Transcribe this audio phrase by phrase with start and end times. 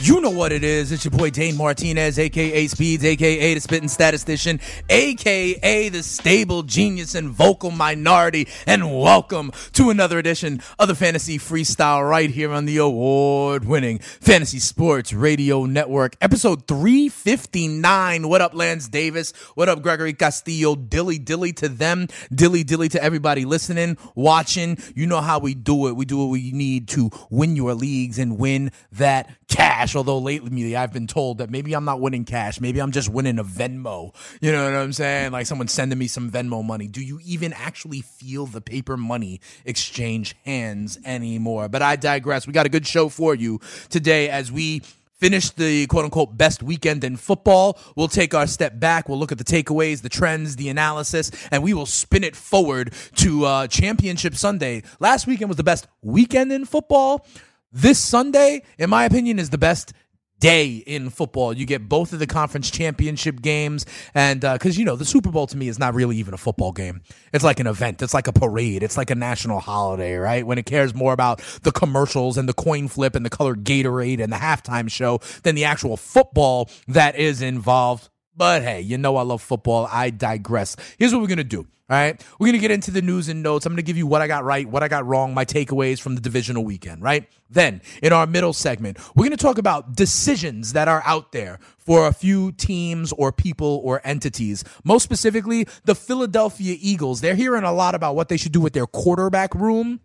[0.00, 0.92] You know what it is.
[0.92, 7.16] It's your boy Dane Martinez, aka Speeds, aka the Spitting Statistician, aka the stable genius
[7.16, 8.46] and vocal minority.
[8.64, 13.98] And welcome to another edition of the Fantasy Freestyle right here on the award winning
[13.98, 18.28] Fantasy Sports Radio Network, episode 359.
[18.28, 19.32] What up, Lance Davis?
[19.56, 20.76] What up, Gregory Castillo?
[20.76, 24.78] Dilly dilly to them, dilly dilly to everybody listening, watching.
[24.94, 25.96] You know how we do it.
[25.96, 29.88] We do what we need to win your leagues and win that cash.
[29.98, 32.60] Although lately I've been told that maybe I'm not winning cash.
[32.60, 34.14] Maybe I'm just winning a Venmo.
[34.40, 35.32] You know what I'm saying?
[35.32, 36.86] Like someone sending me some Venmo money.
[36.86, 41.68] Do you even actually feel the paper money exchange hands anymore?
[41.68, 42.46] But I digress.
[42.46, 44.82] We got a good show for you today as we
[45.18, 47.78] finish the quote unquote best weekend in football.
[47.96, 49.08] We'll take our step back.
[49.08, 52.92] We'll look at the takeaways, the trends, the analysis, and we will spin it forward
[53.16, 54.82] to uh, Championship Sunday.
[55.00, 57.26] Last weekend was the best weekend in football.
[57.72, 59.92] This Sunday, in my opinion, is the best
[60.40, 61.52] day in football.
[61.52, 63.84] You get both of the conference championship games,
[64.14, 66.38] and uh, because you know the Super Bowl to me is not really even a
[66.38, 67.02] football game.
[67.30, 68.00] It's like an event.
[68.00, 68.82] It's like a parade.
[68.82, 70.46] It's like a national holiday, right?
[70.46, 74.22] When it cares more about the commercials and the coin flip and the colored Gatorade
[74.22, 78.08] and the halftime show than the actual football that is involved.
[78.34, 79.86] But hey, you know I love football.
[79.92, 80.74] I digress.
[80.98, 81.66] Here's what we're gonna do.
[81.90, 82.22] All right.
[82.38, 83.64] We're going to get into the news and notes.
[83.64, 85.98] I'm going to give you what I got right, what I got wrong, my takeaways
[85.98, 87.26] from the divisional weekend, right?
[87.48, 91.58] Then, in our middle segment, we're going to talk about decisions that are out there
[91.78, 94.64] for a few teams or people or entities.
[94.84, 97.22] Most specifically, the Philadelphia Eagles.
[97.22, 100.00] They're hearing a lot about what they should do with their quarterback room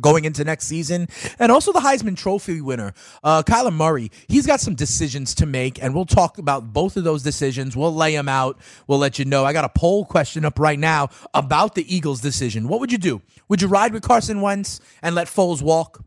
[0.00, 1.08] going into next season.
[1.38, 4.10] And also the Heisman Trophy winner, uh, Kyler Murray.
[4.28, 7.76] He's got some decisions to make, and we'll talk about both of those decisions.
[7.76, 8.58] We'll lay them out.
[8.86, 9.44] We'll let you know.
[9.44, 12.68] I got a poll question up right now about the Eagles' decision.
[12.68, 13.22] What would you do?
[13.48, 16.04] Would you ride with Carson Wentz and let Foles walk?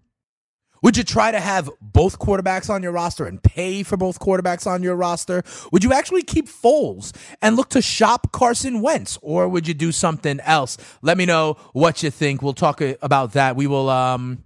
[0.85, 4.67] Would you try to have both quarterbacks on your roster and pay for both quarterbacks
[4.67, 5.41] on your roster?
[5.71, 9.91] Would you actually keep Foles and look to shop Carson Wentz, or would you do
[9.91, 10.77] something else?
[11.01, 12.43] Let me know what you think.
[12.43, 13.55] We'll talk about that.
[13.55, 14.43] We will, um,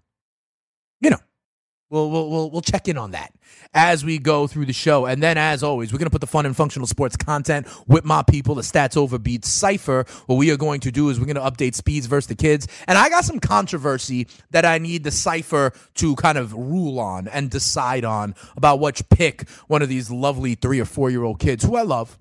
[1.90, 3.34] we'll we'll we'll, we'll check in on that
[3.74, 5.06] as we go through the show.
[5.06, 8.06] And then, as always, we're going to put the fun and functional sports content with
[8.06, 10.06] my people, the Stats over, Overbeat Cipher.
[10.28, 12.68] What we are going to do is we're going to update speeds versus the kids.
[12.88, 17.28] And I got some controversy that I need the Cipher to kind of rule on
[17.28, 21.40] and decide on about which pick one of these lovely three or four year old
[21.40, 22.18] kids who I love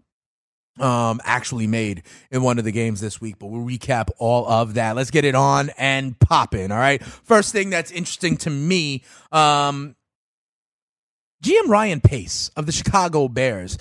[0.80, 4.74] um actually made in one of the games this week but we'll recap all of
[4.74, 9.02] that let's get it on and popping all right first thing that's interesting to me
[9.32, 9.94] um
[11.42, 13.78] GM Ryan Pace of the Chicago Bears,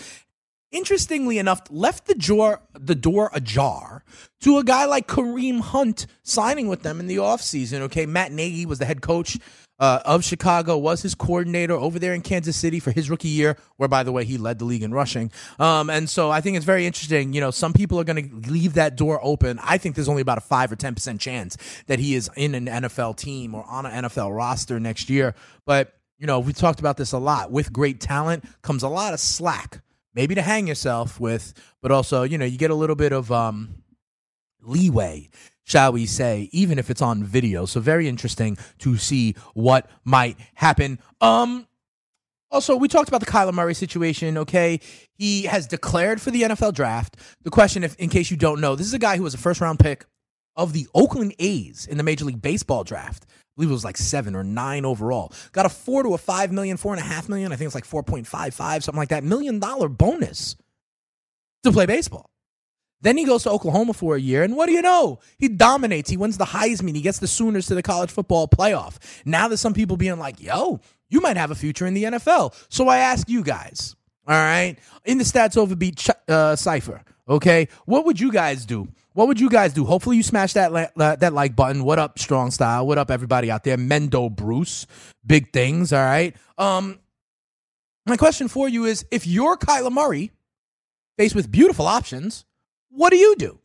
[0.72, 4.04] interestingly enough, left the door the door ajar
[4.42, 7.82] to a guy like Kareem Hunt signing with them in the offseason.
[7.82, 9.40] Okay, Matt Nagy was the head coach
[9.80, 13.58] uh, of Chicago, was his coordinator over there in Kansas City for his rookie year,
[13.78, 15.32] where by the way he led the league in rushing.
[15.60, 17.34] Um, and so I think it's very interesting.
[17.34, 19.60] You know, some people are going to leave that door open.
[19.64, 21.58] I think there's only about a five or ten percent chance
[21.88, 25.36] that he is in an NFL team or on an NFL roster next year,
[25.66, 27.52] but you know, we talked about this a lot.
[27.52, 29.82] With great talent comes a lot of slack,
[30.14, 33.32] maybe to hang yourself with, but also, you know, you get a little bit of
[33.32, 33.84] um,
[34.62, 35.30] leeway,
[35.68, 37.66] shall we say, even if it's on video.
[37.66, 41.00] So very interesting to see what might happen.
[41.22, 41.68] Um,
[42.50, 44.38] also, we talked about the Kyler Murray situation.
[44.38, 44.80] Okay,
[45.14, 47.18] he has declared for the NFL draft.
[47.44, 49.38] The question, if in case you don't know, this is a guy who was a
[49.38, 50.06] first round pick
[50.56, 53.26] of the Oakland A's in the Major League Baseball draft
[53.58, 55.34] I believe it was like seven or nine overall.
[55.52, 57.52] Got a four to a five million, four and a half million.
[57.52, 59.24] I think it's like 4.55, something like that.
[59.24, 60.56] Million dollar bonus
[61.64, 62.30] to play baseball.
[63.02, 65.20] Then he goes to Oklahoma for a year, and what do you know?
[65.38, 66.10] He dominates.
[66.10, 66.96] He wins the Heisman.
[66.96, 68.98] He gets the Sooners to the college football playoff.
[69.24, 70.80] Now there's some people being like, yo,
[71.10, 72.56] you might have a future in the NFL.
[72.70, 73.96] So I ask you guys,
[74.28, 78.88] all right, in the Stats Overbeat uh, cipher, okay, what would you guys do?
[79.14, 79.86] What would you guys do?
[79.86, 81.84] Hopefully you smash that la- that like button.
[81.84, 82.86] What up, Strong Style?
[82.86, 83.78] What up, everybody out there?
[83.78, 84.86] Mendo Bruce,
[85.26, 85.92] big things.
[85.92, 86.36] All right.
[86.58, 87.00] Um,
[88.06, 90.32] my question for you is: If you're Kyler Murray,
[91.18, 92.46] faced with beautiful options,
[92.90, 93.60] what do you do?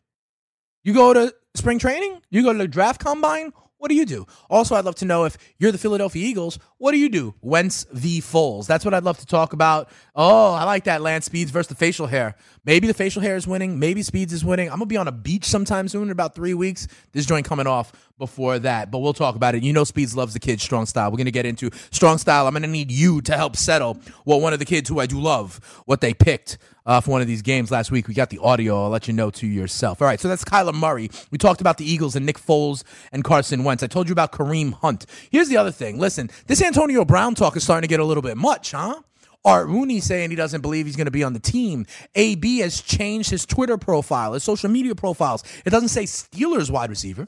[0.84, 2.20] You go to spring training?
[2.30, 3.52] You go to the draft combine?
[3.82, 4.28] What do you do?
[4.48, 7.34] Also, I'd love to know if you're the Philadelphia Eagles, what do you do?
[7.40, 8.20] Wentz v.
[8.20, 8.68] Foles.
[8.68, 9.90] That's what I'd love to talk about.
[10.14, 12.36] Oh, I like that Lance Speeds versus the facial hair.
[12.64, 13.80] Maybe the facial hair is winning.
[13.80, 14.68] Maybe Speeds is winning.
[14.68, 16.86] I'm going to be on a beach sometime soon in about three weeks.
[17.10, 19.64] This joint coming off before that, but we'll talk about it.
[19.64, 21.10] You know, Speeds loves the kids' strong style.
[21.10, 22.46] We're going to get into strong style.
[22.46, 25.06] I'm going to need you to help settle what one of the kids who I
[25.06, 26.56] do love, what they picked
[26.86, 28.08] uh, for one of these games last week.
[28.08, 28.84] We got the audio.
[28.84, 30.00] I'll let you know to yourself.
[30.02, 31.10] All right, so that's Kyler Murray.
[31.30, 33.82] We talked about the Eagles and Nick Foles and Carson Wentz.
[33.82, 35.06] I told you about Kareem Hunt.
[35.30, 35.98] Here's the other thing.
[35.98, 39.00] Listen, this Antonio Brown talk is starting to get a little bit much, huh?
[39.44, 41.86] Art Rooney saying he doesn't believe he's going to be on the team.
[42.14, 45.42] AB has changed his Twitter profile, his social media profiles.
[45.64, 47.26] It doesn't say Steelers wide receiver.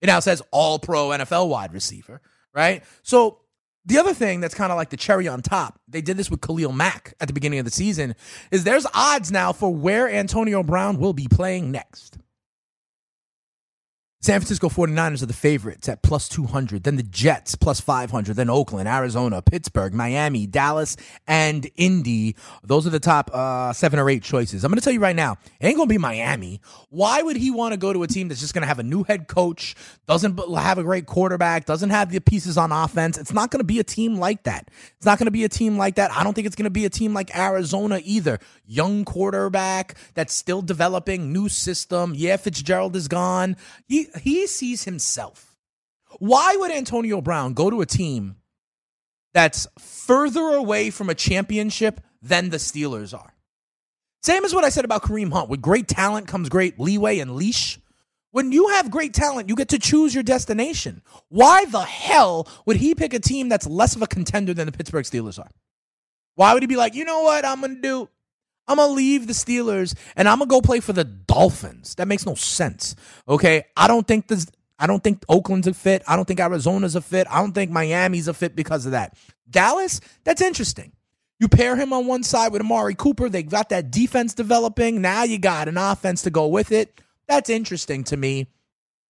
[0.00, 2.20] It now says all pro NFL wide receiver,
[2.54, 2.84] right?
[3.02, 3.40] So
[3.88, 6.42] the other thing that's kind of like the cherry on top, they did this with
[6.42, 8.14] Khalil Mack at the beginning of the season,
[8.50, 12.18] is there's odds now for where Antonio Brown will be playing next.
[14.20, 16.82] San Francisco 49ers are the favorites at plus 200.
[16.82, 18.34] Then the Jets plus 500.
[18.34, 20.96] Then Oakland, Arizona, Pittsburgh, Miami, Dallas,
[21.28, 22.34] and Indy.
[22.64, 24.64] Those are the top uh, seven or eight choices.
[24.64, 26.60] I'm going to tell you right now, it ain't going to be Miami.
[26.90, 28.82] Why would he want to go to a team that's just going to have a
[28.82, 29.76] new head coach,
[30.08, 33.18] doesn't have a great quarterback, doesn't have the pieces on offense?
[33.18, 34.68] It's not going to be a team like that.
[34.96, 36.10] It's not going to be a team like that.
[36.10, 38.40] I don't think it's going to be a team like Arizona either.
[38.66, 42.14] Young quarterback that's still developing, new system.
[42.16, 43.56] Yeah, Fitzgerald is gone.
[43.86, 45.56] He, he sees himself.
[46.18, 48.36] Why would Antonio Brown go to a team
[49.34, 53.34] that's further away from a championship than the Steelers are?
[54.22, 55.48] Same as what I said about Kareem Hunt.
[55.48, 57.78] With great talent comes great leeway and leash.
[58.30, 61.02] When you have great talent, you get to choose your destination.
[61.28, 64.72] Why the hell would he pick a team that's less of a contender than the
[64.72, 65.50] Pittsburgh Steelers are?
[66.34, 68.08] Why would he be like, you know what I'm going to do?
[68.68, 71.94] I'm going to leave the Steelers and I'm going to go play for the Dolphins.
[71.96, 72.94] That makes no sense.
[73.28, 73.64] Okay?
[73.76, 74.46] I don't think this
[74.78, 76.02] I don't think Oakland's a fit.
[76.06, 77.26] I don't think Arizona's a fit.
[77.28, 79.16] I don't think Miami's a fit because of that.
[79.50, 80.92] Dallas, that's interesting.
[81.40, 83.28] You pair him on one side with Amari Cooper.
[83.28, 85.00] They got that defense developing.
[85.00, 87.00] Now you got an offense to go with it.
[87.26, 88.48] That's interesting to me.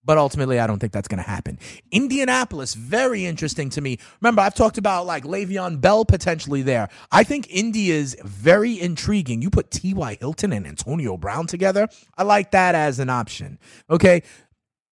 [0.04, 1.58] But ultimately, I don't think that's going to happen.
[1.90, 3.98] Indianapolis, very interesting to me.
[4.20, 6.88] Remember, I've talked about like Le'Veon Bell potentially there.
[7.12, 9.42] I think Indy is very intriguing.
[9.42, 10.16] You put T.Y.
[10.18, 11.88] Hilton and Antonio Brown together.
[12.16, 13.58] I like that as an option.
[13.90, 14.22] Okay.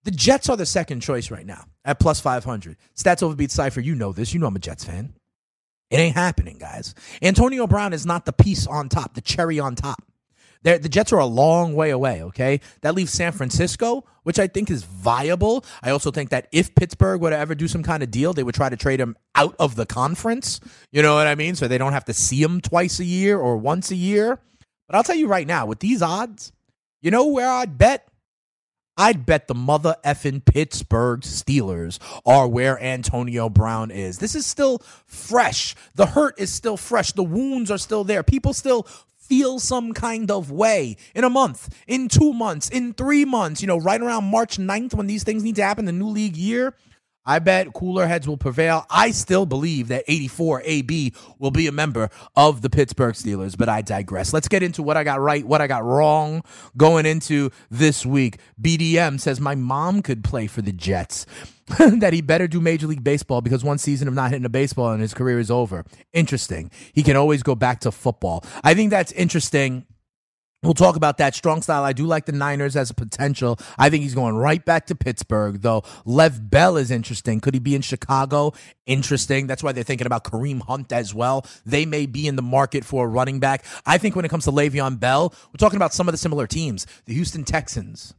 [0.04, 2.76] The Jets are the second choice right now at plus 500.
[2.94, 3.80] Stats overbeat Cypher.
[3.80, 4.32] You know this.
[4.34, 5.14] You know I'm a Jets fan.
[5.90, 6.94] It ain't happening, guys.
[7.22, 10.02] Antonio Brown is not the piece on top, the cherry on top.
[10.62, 12.60] They're, the Jets are a long way away, okay?
[12.82, 15.64] That leaves San Francisco, which I think is viable.
[15.82, 18.42] I also think that if Pittsburgh were to ever do some kind of deal, they
[18.42, 20.60] would try to trade him out of the conference.
[20.90, 21.54] You know what I mean?
[21.54, 24.40] So they don't have to see him twice a year or once a year.
[24.88, 26.52] But I'll tell you right now, with these odds,
[27.02, 28.08] you know where I'd bet?
[28.96, 34.18] I'd bet the mother effing Pittsburgh Steelers are where Antonio Brown is.
[34.18, 35.74] This is still fresh.
[35.96, 37.12] The hurt is still fresh.
[37.12, 38.22] The wounds are still there.
[38.22, 38.86] People still
[39.28, 43.66] feel some kind of way in a month, in two months, in three months, you
[43.66, 46.74] know, right around March 9th when these things need to happen, the new league year.
[47.26, 48.86] I bet cooler heads will prevail.
[48.88, 53.68] I still believe that 84 AB will be a member of the Pittsburgh Steelers, but
[53.68, 54.32] I digress.
[54.32, 56.42] Let's get into what I got right, what I got wrong
[56.76, 58.38] going into this week.
[58.60, 61.26] BDM says my mom could play for the Jets.
[61.78, 64.92] that he better do Major League Baseball because one season of not hitting a baseball
[64.92, 65.84] and his career is over.
[66.12, 66.70] Interesting.
[66.92, 68.44] He can always go back to football.
[68.62, 69.84] I think that's interesting
[70.62, 71.84] We'll talk about that strong style.
[71.84, 73.58] I do like the Niners as a potential.
[73.78, 75.84] I think he's going right back to Pittsburgh, though.
[76.04, 77.40] Lev Bell is interesting.
[77.40, 78.52] Could he be in Chicago?
[78.86, 79.46] Interesting.
[79.46, 81.46] That's why they're thinking about Kareem Hunt as well.
[81.64, 83.64] They may be in the market for a running back.
[83.84, 86.46] I think when it comes to Le'Veon Bell, we're talking about some of the similar
[86.46, 86.86] teams.
[87.04, 88.14] The Houston Texans,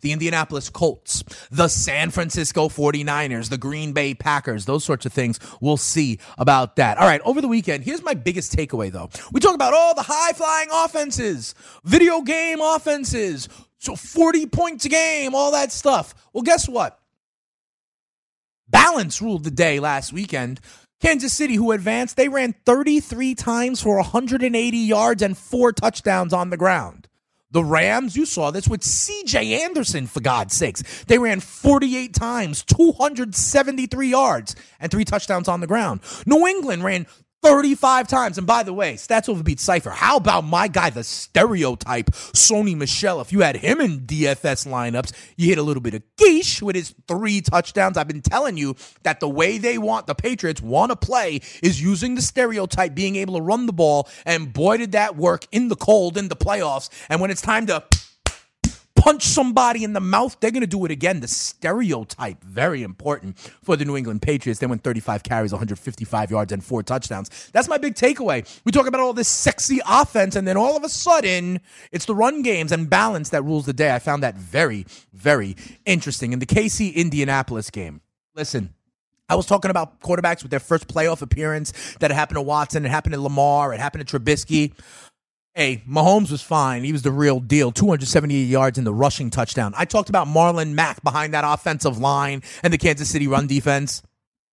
[0.00, 5.38] the Indianapolis Colts, the San Francisco 49ers, the Green Bay Packers, those sorts of things.
[5.60, 6.98] We'll see about that.
[6.98, 9.10] All right, over the weekend, here's my biggest takeaway though.
[9.32, 11.54] We talk about all the high flying offenses,
[11.84, 16.14] video game offenses, so 40 points a game, all that stuff.
[16.32, 16.98] Well, guess what?
[18.68, 20.60] Balance ruled the day last weekend.
[21.00, 26.50] Kansas City, who advanced, they ran 33 times for 180 yards and four touchdowns on
[26.50, 27.08] the ground.
[27.52, 30.82] The Rams, you saw this with CJ Anderson, for God's sakes.
[31.06, 36.00] They ran 48 times, 273 yards, and three touchdowns on the ground.
[36.26, 37.06] New England ran
[37.42, 38.38] 35 times.
[38.38, 39.90] And by the way, stats beat Cypher.
[39.90, 43.20] How about my guy, the stereotype, Sony Michel?
[43.20, 46.76] If you had him in DFS lineups, you hit a little bit of geesh with
[46.76, 47.96] his three touchdowns.
[47.96, 51.80] I've been telling you that the way they want, the Patriots want to play is
[51.80, 54.08] using the stereotype, being able to run the ball.
[54.26, 56.90] And boy, did that work in the cold, in the playoffs.
[57.08, 57.84] And when it's time to
[59.00, 61.20] punch somebody in the mouth, they're going to do it again.
[61.20, 64.60] The stereotype, very important for the New England Patriots.
[64.60, 67.50] They went 35 carries, 155 yards, and four touchdowns.
[67.52, 68.46] That's my big takeaway.
[68.64, 71.60] We talk about all this sexy offense, and then all of a sudden,
[71.92, 73.94] it's the run games and balance that rules the day.
[73.94, 76.34] I found that very, very interesting.
[76.34, 78.02] In the KC Indianapolis game,
[78.34, 78.74] listen.
[79.30, 82.88] I was talking about quarterbacks with their first playoff appearance that happened to Watson, it
[82.88, 84.72] happened to Lamar, it happened to Trubisky.
[85.54, 86.84] Hey, Mahomes was fine.
[86.84, 87.72] He was the real deal.
[87.72, 89.74] 278 yards in the rushing touchdown.
[89.76, 94.02] I talked about Marlon Mack behind that offensive line and the Kansas City run defense.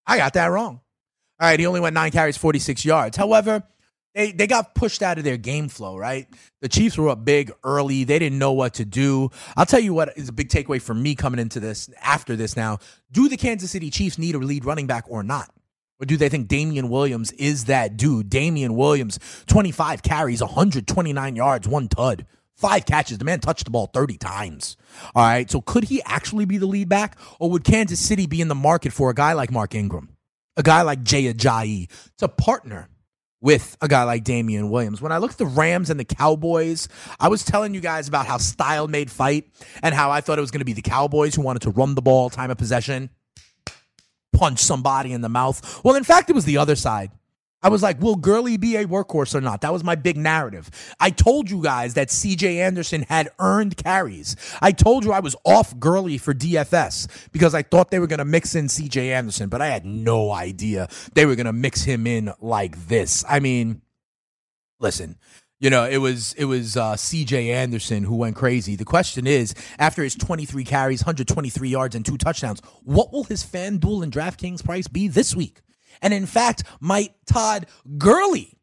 [0.06, 0.80] I got that wrong.
[1.40, 3.16] All right, he only went nine carries, 46 yards.
[3.16, 3.62] However,
[4.14, 6.26] they, they got pushed out of their game flow, right?
[6.62, 8.02] The Chiefs were up big early.
[8.02, 9.30] They didn't know what to do.
[9.56, 12.56] I'll tell you what is a big takeaway for me coming into this, after this
[12.56, 12.78] now.
[13.12, 15.52] Do the Kansas City Chiefs need a lead running back or not?
[16.00, 18.30] Or do they think Damien Williams is that dude?
[18.30, 22.24] Damien Williams, 25 carries, 129 yards, one tud,
[22.54, 23.18] five catches.
[23.18, 24.76] The man touched the ball 30 times.
[25.14, 25.50] All right.
[25.50, 27.18] So could he actually be the lead back?
[27.40, 30.10] Or would Kansas City be in the market for a guy like Mark Ingram,
[30.56, 32.88] a guy like Jay Ajayi to partner?
[33.40, 35.00] With a guy like Damien Williams.
[35.00, 36.88] When I look at the Rams and the Cowboys,
[37.20, 39.46] I was telling you guys about how style made fight
[39.80, 41.94] and how I thought it was going to be the Cowboys who wanted to run
[41.94, 43.10] the ball, time of possession
[44.32, 45.82] punch somebody in the mouth.
[45.84, 47.10] Well, in fact, it was the other side.
[47.60, 49.62] I was like, will Gurley be a workhorse or not?
[49.62, 50.70] That was my big narrative.
[51.00, 54.36] I told you guys that CJ Anderson had earned carries.
[54.62, 58.20] I told you I was off Gurley for DFS because I thought they were going
[58.20, 61.82] to mix in CJ Anderson, but I had no idea they were going to mix
[61.82, 63.24] him in like this.
[63.28, 63.82] I mean,
[64.78, 65.18] listen,
[65.60, 67.50] you know, it was it was uh, C.J.
[67.50, 68.76] Anderson who went crazy.
[68.76, 73.42] The question is, after his 23 carries, 123 yards, and two touchdowns, what will his
[73.42, 75.60] FanDuel and DraftKings price be this week?
[76.00, 78.54] And in fact, might Todd Gurley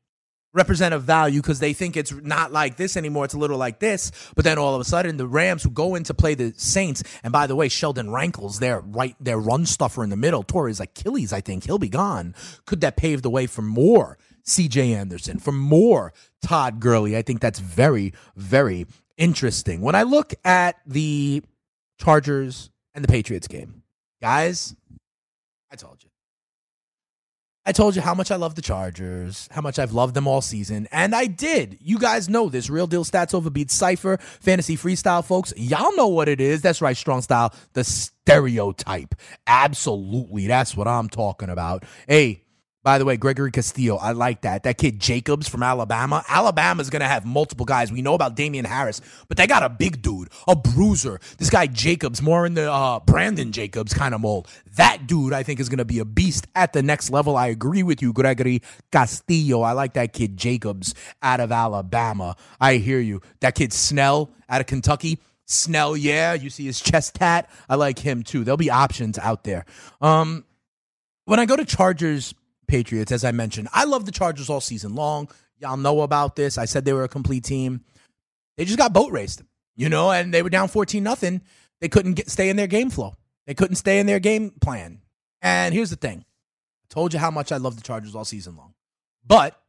[0.54, 3.26] represent a value because they think it's not like this anymore.
[3.26, 4.12] It's a little like this.
[4.36, 7.04] But then all of a sudden, the Rams who go in to play the Saints,
[7.24, 10.70] and by the way, Sheldon Rankins, their right, their run stuffer in the middle, tore
[10.70, 11.34] his Achilles.
[11.34, 12.34] I think he'll be gone.
[12.66, 17.18] Could that pave the way for more CJ Anderson, for more Todd Gurley.
[17.18, 18.86] I think that's very, very
[19.18, 19.82] interesting.
[19.82, 21.44] When I look at the
[22.00, 23.84] Chargers and the Patriots game,
[24.22, 24.76] guys,
[25.72, 26.10] I told you.
[27.68, 30.42] I told you how much I love the Chargers, how much I've loved them all
[30.42, 31.80] season, and I did.
[31.82, 32.70] You guys know this.
[32.70, 35.52] Real deal stats over beat Cypher, fantasy freestyle, folks.
[35.58, 36.62] Y'all know what it is.
[36.62, 37.56] That's right, strong style.
[37.74, 39.16] The stereotype.
[39.48, 40.46] Absolutely.
[40.46, 41.86] That's what I'm talking about.
[42.08, 42.44] Hey,
[42.86, 44.62] by the way, Gregory Castillo, I like that.
[44.62, 46.24] That kid Jacobs from Alabama.
[46.30, 47.92] Alabama's going to have multiple guys.
[47.92, 51.20] We know about Damien Harris, but they got a big dude, a bruiser.
[51.40, 54.48] This guy Jacobs, more in the uh, Brandon Jacobs kind of mold.
[54.76, 57.36] That dude, I think, is going to be a beast at the next level.
[57.36, 58.62] I agree with you, Gregory
[58.92, 59.62] Castillo.
[59.62, 62.36] I like that kid Jacobs out of Alabama.
[62.62, 63.20] I hear you.
[63.40, 65.18] That kid Snell out of Kentucky.
[65.48, 66.34] Snell, yeah.
[66.34, 67.50] You see his chest tat.
[67.68, 68.44] I like him too.
[68.44, 69.66] There'll be options out there.
[70.02, 70.46] Um,
[71.24, 72.36] when I go to Chargers
[72.68, 73.70] Patriots, as I mentioned.
[73.74, 75.30] I love the Chargers all season long.
[75.60, 76.58] Y'all know about this.
[76.58, 77.82] I said they were a complete team.
[78.58, 79.42] They just got boat raced,
[79.76, 81.42] you know, and they were down 14 nothing.
[81.82, 83.16] They couldn't get, stay in their game flow.
[83.48, 85.02] They couldn't stay in their game plan.
[85.42, 86.20] And here's the thing.
[86.20, 88.74] I told you how much I love the Chargers all season long.
[89.26, 89.60] But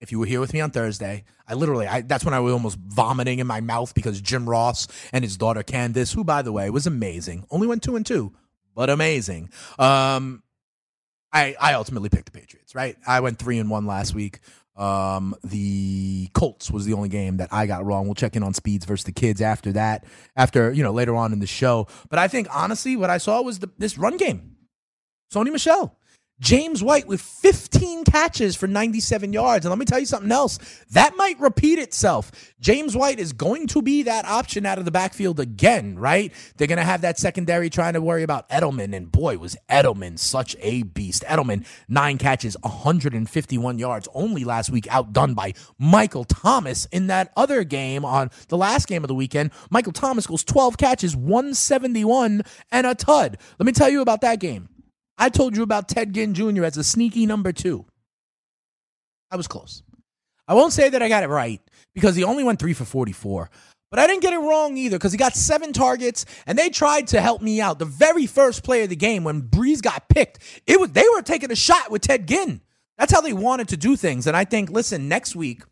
[0.00, 2.52] if you were here with me on Thursday, I literally, I, that's when I was
[2.52, 6.52] almost vomiting in my mouth because Jim Ross and his daughter Candace, who, by the
[6.52, 8.32] way, was amazing, only went two and two,
[8.74, 9.50] but amazing.
[9.78, 10.42] Um,
[11.32, 12.96] I, I ultimately picked the Patriots, right?
[13.06, 14.40] I went three and one last week.
[14.76, 18.06] Um, the Colts was the only game that I got wrong.
[18.06, 20.04] We'll check in on speeds versus the kids after that,
[20.36, 21.88] after, you know, later on in the show.
[22.08, 24.56] But I think honestly, what I saw was the, this run game.
[25.34, 25.96] Sony Michel.
[26.40, 29.66] James White with 15 catches for 97 yards.
[29.66, 30.58] And let me tell you something else.
[30.92, 32.30] That might repeat itself.
[32.60, 36.32] James White is going to be that option out of the backfield again, right?
[36.56, 38.94] They're going to have that secondary trying to worry about Edelman.
[38.94, 41.24] And boy, was Edelman such a beast.
[41.24, 47.64] Edelman, nine catches, 151 yards, only last week outdone by Michael Thomas in that other
[47.64, 49.50] game on the last game of the weekend.
[49.70, 53.38] Michael Thomas goes 12 catches, 171 and a tud.
[53.58, 54.68] Let me tell you about that game.
[55.18, 56.64] I told you about Ted Ginn Jr.
[56.64, 57.84] as a sneaky number two.
[59.30, 59.82] I was close.
[60.46, 61.60] I won't say that I got it right
[61.92, 63.50] because he only went three for 44.
[63.90, 67.08] But I didn't get it wrong either because he got seven targets and they tried
[67.08, 67.78] to help me out.
[67.78, 71.22] The very first play of the game when Brees got picked, it was they were
[71.22, 72.60] taking a shot with Ted Ginn.
[72.98, 74.26] That's how they wanted to do things.
[74.26, 75.62] And I think, listen, next week,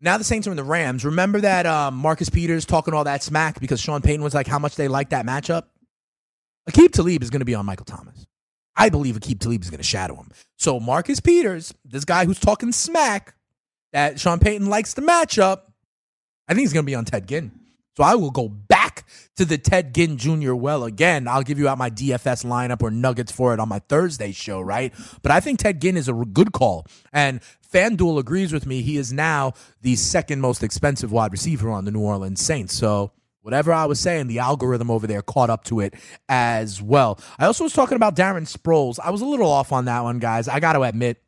[0.00, 1.04] now the Saints are in the Rams.
[1.04, 4.58] Remember that um, Marcus Peters talking all that smack because Sean Payton was like how
[4.58, 5.64] much they like that matchup?
[6.70, 8.13] Aqib Talib is going to be on Michael Thomas.
[8.76, 10.30] I believe Aqib Talib is going to shadow him.
[10.56, 13.34] So Marcus Peters, this guy who's talking smack
[13.92, 15.62] that Sean Payton likes the matchup,
[16.48, 17.52] I think he's going to be on Ted Ginn.
[17.96, 20.54] So I will go back to the Ted Ginn Jr.
[20.54, 21.28] well again.
[21.28, 24.60] I'll give you out my DFS lineup or nuggets for it on my Thursday show,
[24.60, 24.92] right?
[25.22, 26.86] But I think Ted Ginn is a good call.
[27.12, 27.40] And
[27.72, 28.82] FanDuel agrees with me.
[28.82, 29.52] He is now
[29.82, 32.74] the second most expensive wide receiver on the New Orleans Saints.
[32.74, 33.12] So
[33.44, 35.92] whatever I was saying, the algorithm over there caught up to it
[36.30, 37.20] as well.
[37.38, 38.98] I also was talking about Darren Sproles.
[38.98, 40.48] I was a little off on that one, guys.
[40.48, 41.20] I got to admit.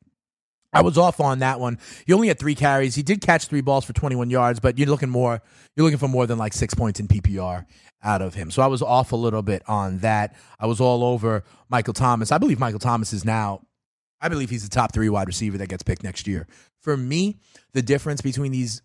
[0.73, 1.79] I was off on that one.
[2.07, 2.95] He only had three carries.
[2.95, 5.43] He did catch three balls for 21 yards, but you're looking more.
[5.75, 7.67] You're looking for more than like six points in PPR
[8.03, 8.51] out of him.
[8.51, 10.37] So I was off a little bit on that.
[10.59, 12.33] I was all over Michael Thomas.
[12.33, 13.61] I believe Michael Thomas is now.
[14.23, 16.47] I believe he's the top three wide receiver that gets picked next year.
[16.81, 17.37] For me,
[17.75, 18.81] the difference between these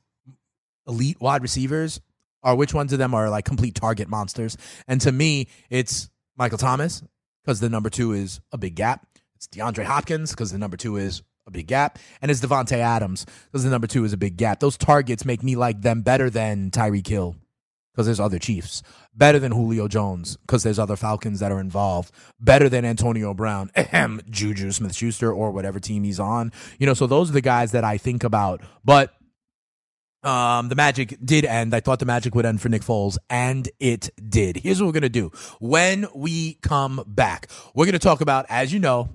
[0.85, 2.01] elite wide receivers
[2.43, 4.57] are which ones of them are like complete target monsters.
[4.87, 7.03] And to me, it's Michael Thomas
[7.43, 9.05] because the number two is a big gap.
[9.35, 13.25] It's DeAndre Hopkins because the number two is a big gap, and it's Davante Adams
[13.45, 14.59] because the number two is a big gap.
[14.59, 17.35] Those targets make me like them better than Tyreek Hill
[17.91, 18.83] because there's other Chiefs,
[19.13, 23.71] better than Julio Jones because there's other Falcons that are involved, better than Antonio Brown,
[23.75, 26.51] ahem, Juju Smith Schuster, or whatever team he's on.
[26.79, 28.61] You know, so those are the guys that I think about.
[28.85, 29.13] But
[30.23, 31.73] um, the magic did end.
[31.73, 34.57] I thought the magic would end for Nick Foles, and it did.
[34.57, 35.31] Here's what we're going to do.
[35.59, 39.09] When we come back, we're going to talk about, as you know,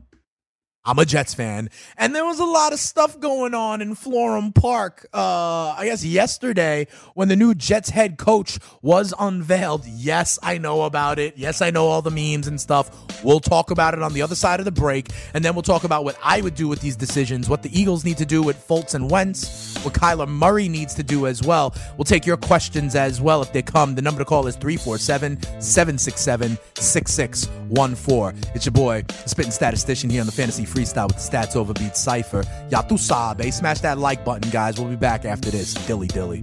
[0.86, 4.54] I'm a Jets fan, and there was a lot of stuff going on in Florham
[4.54, 5.04] Park.
[5.12, 9.84] Uh, I guess yesterday when the new Jets head coach was unveiled.
[9.84, 11.36] Yes, I know about it.
[11.36, 13.05] Yes, I know all the memes and stuff.
[13.26, 15.82] We'll talk about it on the other side of the break, and then we'll talk
[15.82, 18.56] about what I would do with these decisions, what the Eagles need to do with
[18.68, 21.74] Foles and Wentz, what Kyler Murray needs to do as well.
[21.96, 23.96] We'll take your questions as well if they come.
[23.96, 28.52] The number to call is 347 767 6614.
[28.54, 32.00] It's your boy, spitting statistician here on the Fantasy Freestyle with the Stats Over Beats
[32.00, 32.44] Cypher.
[32.70, 33.50] Ya tu sabe.
[33.50, 34.78] Smash that like button, guys.
[34.78, 35.74] We'll be back after this.
[35.74, 36.42] Dilly dilly.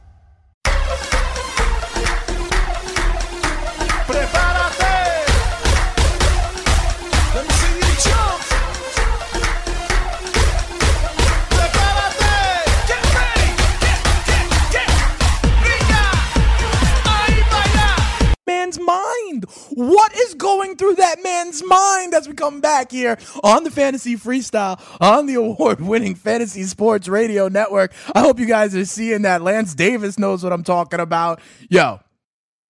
[18.71, 19.45] Man's mind.
[19.71, 24.15] What is going through that man's mind as we come back here on the Fantasy
[24.15, 27.93] Freestyle on the award winning Fantasy Sports Radio Network?
[28.13, 29.41] I hope you guys are seeing that.
[29.41, 31.41] Lance Davis knows what I'm talking about.
[31.69, 31.99] Yo.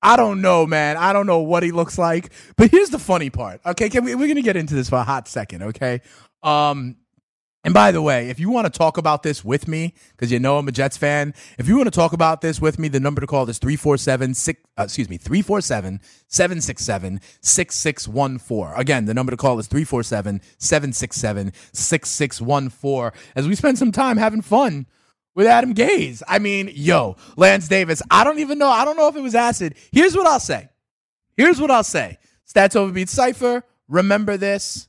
[0.04, 0.98] I don't know, man.
[0.98, 2.34] I don't know what he looks like.
[2.58, 3.62] But here's the funny part.
[3.64, 5.62] Okay, can we, we're gonna get into this for a hot second.
[5.62, 6.02] Okay.
[6.42, 6.96] Um,
[7.64, 10.40] and by the way, if you want to talk about this with me, because you
[10.40, 13.00] know I'm a Jets fan, if you want to talk about this with me, the
[13.00, 14.32] number to call is 347
[14.78, 18.80] uh, excuse me, 347 767 6614.
[18.80, 23.22] Again, the number to call is 347 767 6614.
[23.36, 24.88] As we spend some time having fun
[25.36, 26.22] with Adam Gase.
[26.28, 28.70] I mean, yo, Lance Davis, I don't even know.
[28.70, 29.76] I don't know if it was acid.
[29.92, 30.70] Here's what I'll say.
[31.38, 32.18] Here's what I'll say.
[32.48, 34.88] Stats Overbeat Cypher, remember this.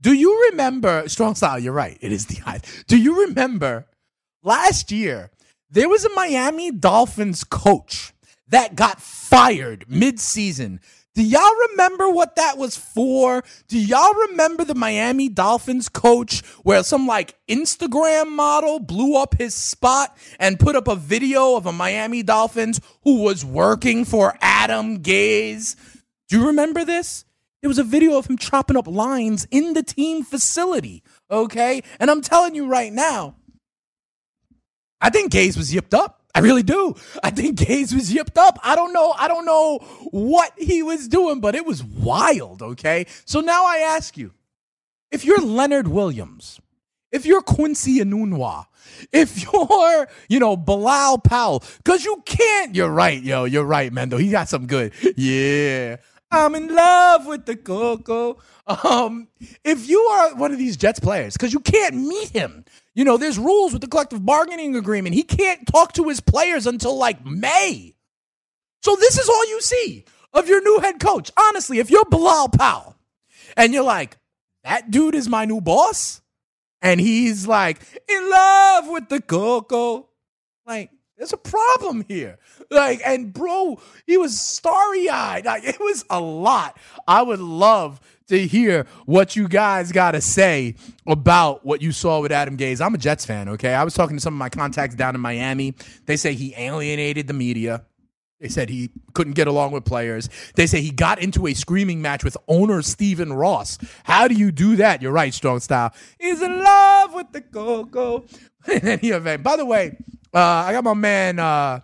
[0.00, 1.58] Do you remember strong style?
[1.58, 1.98] You're right.
[2.00, 2.62] It is the eyes.
[2.86, 3.86] Do you remember
[4.42, 5.30] last year
[5.70, 8.12] there was a Miami Dolphins coach
[8.48, 10.80] that got fired mid-season?
[11.14, 13.42] Do y'all remember what that was for?
[13.68, 19.54] Do y'all remember the Miami Dolphins coach where some like Instagram model blew up his
[19.54, 25.00] spot and put up a video of a Miami Dolphins who was working for Adam
[25.00, 25.74] Gase?
[26.28, 27.24] Do you remember this?
[27.62, 31.02] It was a video of him chopping up lines in the team facility.
[31.30, 31.82] Okay.
[31.98, 33.36] And I'm telling you right now,
[35.00, 36.22] I think Gase was yipped up.
[36.34, 36.94] I really do.
[37.22, 38.58] I think Gase was yipped up.
[38.62, 39.12] I don't know.
[39.18, 39.78] I don't know
[40.10, 42.62] what he was doing, but it was wild.
[42.62, 43.06] Okay.
[43.24, 44.32] So now I ask you
[45.10, 46.60] if you're Leonard Williams,
[47.12, 48.66] if you're Quincy Enunwa,
[49.12, 54.20] if you're, you know, Bilal Powell, because you can't, you're right, yo, you're right, Mendo.
[54.20, 54.92] He got some good.
[55.16, 55.96] Yeah.
[56.30, 58.38] I'm in love with the Coco.
[58.66, 59.28] Um,
[59.64, 62.64] if you are one of these Jets players, because you can't meet him,
[62.94, 65.14] you know, there's rules with the collective bargaining agreement.
[65.14, 67.96] He can't talk to his players until like May.
[68.82, 71.30] So this is all you see of your new head coach.
[71.36, 72.96] Honestly, if you're Bilal Powell
[73.56, 74.16] and you're like,
[74.62, 76.20] that dude is my new boss,
[76.82, 80.08] and he's like in love with the Coco,
[80.66, 80.90] like
[81.20, 82.38] there's a problem here.
[82.70, 85.44] Like, and bro, he was starry eyed.
[85.44, 86.78] Like, it was a lot.
[87.06, 92.22] I would love to hear what you guys got to say about what you saw
[92.22, 92.80] with Adam Gase.
[92.80, 93.74] I'm a Jets fan, okay?
[93.74, 95.74] I was talking to some of my contacts down in Miami.
[96.06, 97.84] They say he alienated the media.
[98.40, 100.30] They said he couldn't get along with players.
[100.54, 103.76] They say he got into a screaming match with owner Stephen Ross.
[104.04, 105.02] How do you do that?
[105.02, 105.92] You're right, strong style.
[106.18, 108.24] He's in love with the Coco.
[108.70, 109.96] In any event, by the way,
[110.34, 111.80] uh, I got my man uh,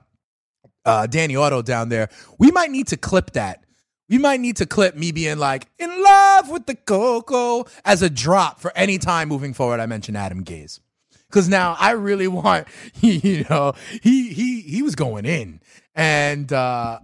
[0.85, 2.09] uh, Danny Otto down there.
[2.38, 3.64] We might need to clip that.
[4.09, 8.11] We might need to clip me being like in love with the Coco as a
[8.11, 9.80] drop for any time moving forward.
[9.80, 10.78] I mentioned Adam Gase
[11.28, 12.68] because now I really want
[13.00, 15.61] you know he he he was going in
[15.94, 17.00] and uh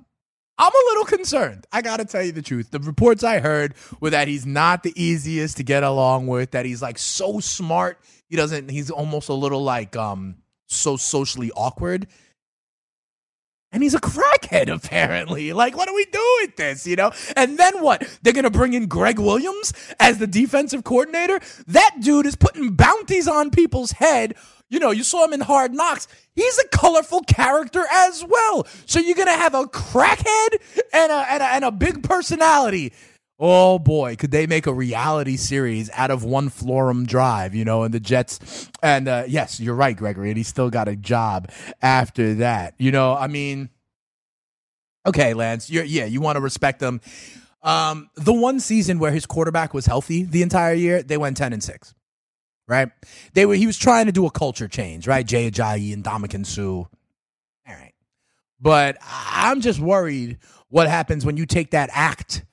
[0.58, 1.66] I'm a little concerned.
[1.72, 2.70] I got to tell you the truth.
[2.70, 6.66] The reports I heard were that he's not the easiest to get along with, that
[6.66, 7.98] he's like so smart.
[8.28, 10.36] He doesn't he's almost a little like um
[10.72, 12.06] so socially awkward.
[13.72, 15.52] And he's a crackhead, apparently.
[15.52, 17.12] Like, what do we do with this, you know?
[17.36, 18.06] And then what?
[18.22, 21.40] They're going to bring in Gregg Williams as the defensive coordinator?
[21.66, 24.34] That dude is putting bounties on people's head.
[24.68, 26.08] You know, you saw him in Hard Knocks.
[26.34, 28.66] He's a colorful character as well.
[28.86, 30.56] So you're going to have a crackhead
[30.94, 32.92] and a, and, a, and a big personality.
[33.44, 37.82] Oh boy, could they make a reality series out of one Florham Drive, you know,
[37.82, 38.70] and the Jets.
[38.84, 41.50] And uh, yes, you're right, Gregory, and he still got a job
[41.82, 42.74] after that.
[42.78, 43.68] You know, I mean,
[45.04, 47.00] okay, Lance, yeah, you want to respect them.
[47.64, 51.52] Um, the one season where his quarterback was healthy the entire year, they went 10
[51.52, 51.94] and 6.
[52.68, 52.92] Right?
[53.34, 55.26] They were he was trying to do a culture change, right?
[55.26, 56.62] Jay Ajayi and Ndamukong Suh.
[56.62, 56.88] All
[57.66, 57.92] right.
[58.60, 62.44] But I'm just worried what happens when you take that act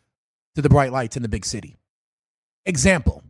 [0.60, 1.78] to the bright lights in the big city.
[2.66, 3.24] Example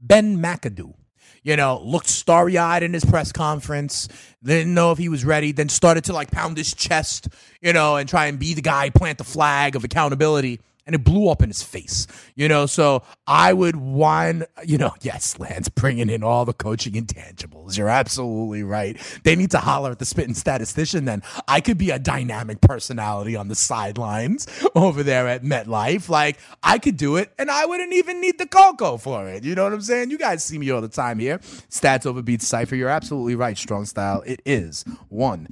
[0.00, 0.94] Ben McAdoo,
[1.42, 4.08] you know, looked starry eyed in his press conference,
[4.42, 7.28] didn't know if he was ready, then started to like pound his chest,
[7.60, 10.60] you know, and try and be the guy, plant the flag of accountability.
[10.86, 12.66] And it blew up in his face, you know.
[12.66, 17.76] So I would want, you know, yes, Lance, bringing in all the coaching intangibles.
[17.76, 18.96] You're absolutely right.
[19.24, 21.04] They need to holler at the spitting statistician.
[21.04, 26.08] Then I could be a dynamic personality on the sidelines over there at MetLife.
[26.08, 29.44] Like I could do it, and I wouldn't even need the Coco for it.
[29.44, 30.10] You know what I'm saying?
[30.10, 31.38] You guys see me all the time here.
[31.70, 32.74] Stats over beats cipher.
[32.76, 33.56] You're absolutely right.
[33.56, 34.22] Strong style.
[34.26, 35.48] It is one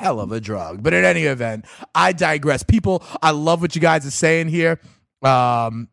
[0.00, 0.82] hell of a drug.
[0.82, 2.62] But in any event, I digress.
[2.62, 4.80] People, I love what you guys are saying here.
[5.22, 5.88] Um,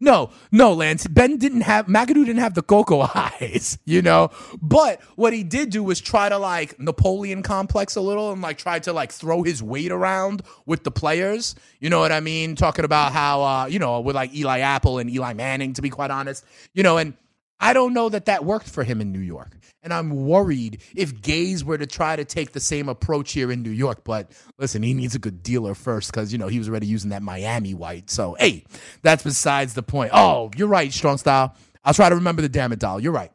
[0.00, 1.06] no, no, Lance.
[1.08, 4.30] Ben didn't have McAdoo didn't have the cocoa eyes, you know.
[4.60, 8.58] But what he did do was try to like Napoleon complex a little and like
[8.58, 11.54] try to like throw his weight around with the players.
[11.80, 12.54] You know what I mean?
[12.54, 15.90] Talking about how uh, you know, with like Eli Apple and Eli Manning, to be
[15.90, 16.44] quite honest.
[16.74, 17.14] You know, and
[17.60, 19.56] I don't know that that worked for him in New York.
[19.82, 23.62] And I'm worried if Gase were to try to take the same approach here in
[23.62, 24.04] New York.
[24.04, 27.10] But listen, he needs a good dealer first because, you know, he was already using
[27.10, 28.10] that Miami white.
[28.10, 28.64] So, hey,
[29.02, 30.10] that's besides the point.
[30.14, 31.54] Oh, you're right, Strong Style.
[31.84, 33.00] I'll try to remember the damn it doll.
[33.00, 33.32] You're right.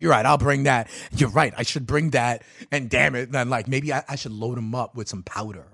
[0.00, 0.24] You're right.
[0.24, 0.88] I'll bring that.
[1.12, 1.52] You're right.
[1.56, 2.42] I should bring that.
[2.70, 5.66] And damn it, then like maybe I, I should load him up with some powder.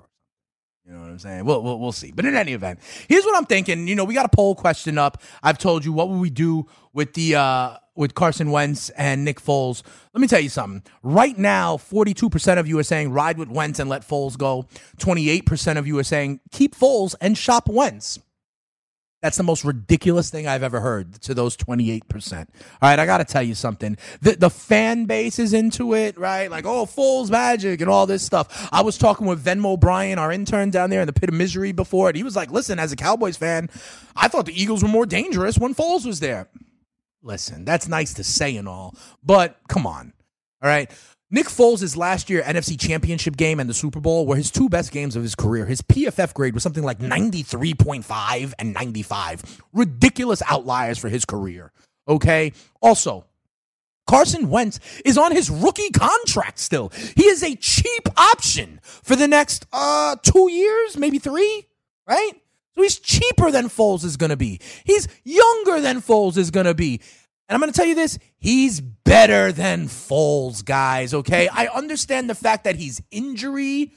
[0.86, 1.44] You know what I'm saying?
[1.46, 2.12] We'll, we'll, we'll see.
[2.12, 3.88] But in any event, here's what I'm thinking.
[3.88, 5.22] You know, we got a poll question up.
[5.42, 9.40] I've told you what would we do with the uh with Carson Wentz and Nick
[9.40, 9.82] Foles.
[10.12, 10.82] Let me tell you something.
[11.04, 14.66] Right now, 42% of you are saying ride with Wentz and let Foles go.
[14.98, 18.18] 28% of you are saying keep Foles and shop Wentz.
[19.24, 22.40] That's the most ridiculous thing I've ever heard to those 28%.
[22.40, 22.46] All
[22.82, 23.96] right, I got to tell you something.
[24.20, 26.50] The, the fan base is into it, right?
[26.50, 28.68] Like, oh, Foles magic and all this stuff.
[28.70, 31.72] I was talking with Venmo Brian, our intern down there in the pit of misery
[31.72, 33.70] before, and he was like, listen, as a Cowboys fan,
[34.14, 36.50] I thought the Eagles were more dangerous when Foles was there.
[37.22, 40.12] Listen, that's nice to say and all, but come on.
[40.62, 40.90] All right.
[41.34, 44.92] Nick Foles' last year NFC Championship game and the Super Bowl were his two best
[44.92, 45.66] games of his career.
[45.66, 49.60] His PFF grade was something like 93.5 and 95.
[49.72, 51.72] Ridiculous outliers for his career.
[52.06, 52.52] Okay.
[52.80, 53.24] Also,
[54.06, 56.92] Carson Wentz is on his rookie contract still.
[57.16, 61.66] He is a cheap option for the next uh 2 years, maybe 3,
[62.06, 62.30] right?
[62.76, 64.60] So he's cheaper than Foles is going to be.
[64.84, 67.00] He's younger than Foles is going to be.
[67.48, 71.48] And I'm going to tell you this he's better than Foles, guys, okay?
[71.48, 73.92] I understand the fact that he's injury.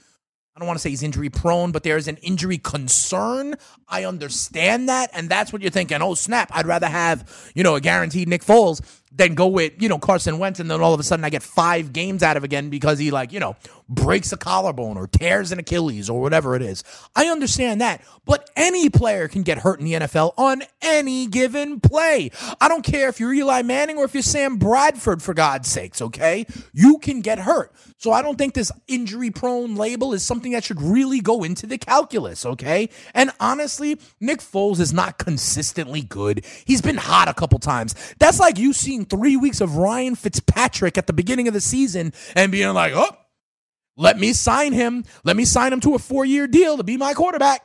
[0.56, 3.54] I don't want to say he's injury prone, but there's an injury concern.
[3.88, 5.12] I understand that.
[5.14, 6.02] And that's what you're thinking.
[6.02, 6.50] Oh, snap.
[6.52, 8.82] I'd rather have, you know, a guaranteed Nick Foles
[9.12, 10.60] than go with, you know, Carson Wentz.
[10.60, 13.12] And then all of a sudden I get five games out of again because he,
[13.12, 13.56] like, you know,
[13.90, 16.84] breaks a collarbone or tears an Achilles or whatever it is.
[17.16, 18.02] I understand that.
[18.26, 22.32] But any player can get hurt in the NFL on any given play.
[22.60, 26.02] I don't care if you're Eli Manning or if you're Sam Bradford, for God's sakes,
[26.02, 26.46] okay?
[26.74, 27.74] You can get hurt.
[27.98, 31.66] So I don't think this injury prone label is something that should really go into
[31.66, 32.90] the calculus, okay?
[33.14, 36.46] And honestly, Nick Foles is not consistently good.
[36.66, 37.96] He's been hot a couple times.
[38.20, 42.14] That's like you seeing three weeks of Ryan Fitzpatrick at the beginning of the season
[42.36, 43.10] and being like, oh,
[43.98, 45.04] let me sign him.
[45.24, 47.62] Let me sign him to a four year deal to be my quarterback.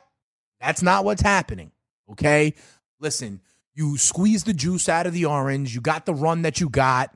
[0.59, 1.71] That's not what's happening.
[2.11, 2.55] Okay.
[2.99, 3.41] Listen,
[3.75, 5.75] you squeeze the juice out of the orange.
[5.75, 7.15] You got the run that you got.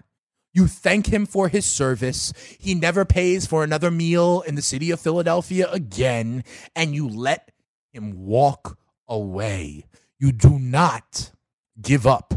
[0.53, 2.34] You thank him for his service.
[2.60, 6.43] He never pays for another meal in the city of Philadelphia again.
[6.75, 7.51] And you let
[7.91, 8.77] him walk
[9.08, 9.86] away.
[10.19, 11.32] You do not
[11.80, 12.34] give up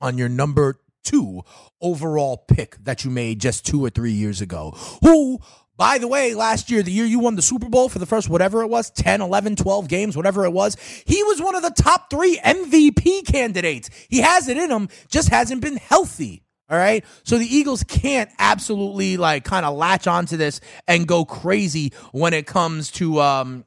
[0.00, 1.42] on your number two
[1.80, 4.76] overall pick that you made just two or three years ago.
[5.02, 5.38] Who,
[5.78, 8.28] by the way, last year, the year you won the Super Bowl for the first
[8.28, 11.70] whatever it was 10, 11, 12 games, whatever it was, he was one of the
[11.70, 13.88] top three MVP candidates.
[14.08, 16.42] He has it in him, just hasn't been healthy.
[16.68, 17.04] All right.
[17.22, 22.34] So the Eagles can't absolutely like kind of latch onto this and go crazy when
[22.34, 23.64] it comes to um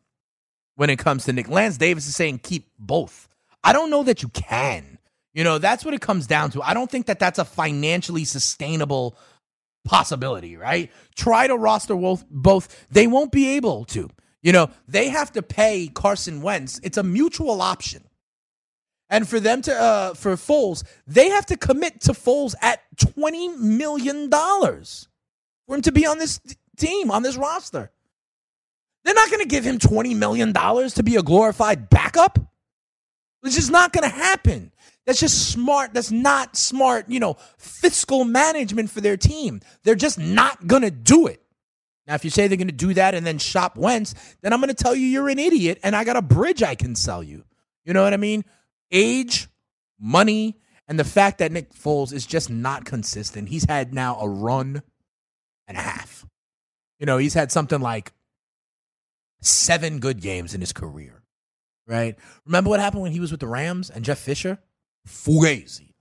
[0.76, 1.50] when it comes to Nick.
[1.50, 3.28] Lance Davis is saying keep both.
[3.64, 5.00] I don't know that you can.
[5.34, 6.62] You know, that's what it comes down to.
[6.62, 9.16] I don't think that that's a financially sustainable
[9.84, 10.92] possibility, right?
[11.16, 12.88] Try to roster both, both.
[12.90, 14.10] They won't be able to.
[14.42, 16.80] You know, they have to pay Carson Wentz.
[16.84, 18.04] It's a mutual option.
[19.10, 23.58] And for them to, uh, for Foles, they have to commit to Foles at $20
[23.58, 26.40] million for him to be on this
[26.78, 27.92] team, on this roster.
[29.04, 32.40] They're not going to give him $20 million to be a glorified backup.
[33.44, 34.71] It's just not going to happen.
[35.06, 35.94] That's just smart.
[35.94, 39.62] That's not smart, you know, fiscal management for their team.
[39.84, 41.42] They're just not going to do it.
[42.08, 44.60] Now, if you say they're going to do that and then shop Wentz, then I'm
[44.60, 47.24] going to tell you you're an idiot and I got a bridge I can sell
[47.24, 47.44] you.
[47.86, 48.44] You know what I mean?
[48.92, 49.48] Age,
[50.00, 53.50] money, and the fact that Nick Foles is just not consistent.
[53.50, 54.84] He's had now a run
[55.68, 56.26] and a half.
[57.00, 58.12] You know, he's had something like
[59.42, 61.24] seven good games in his career,
[61.88, 62.16] right?
[62.46, 64.60] Remember what happened when he was with the Rams and Jeff Fisher?
[65.08, 65.94] Fugazi.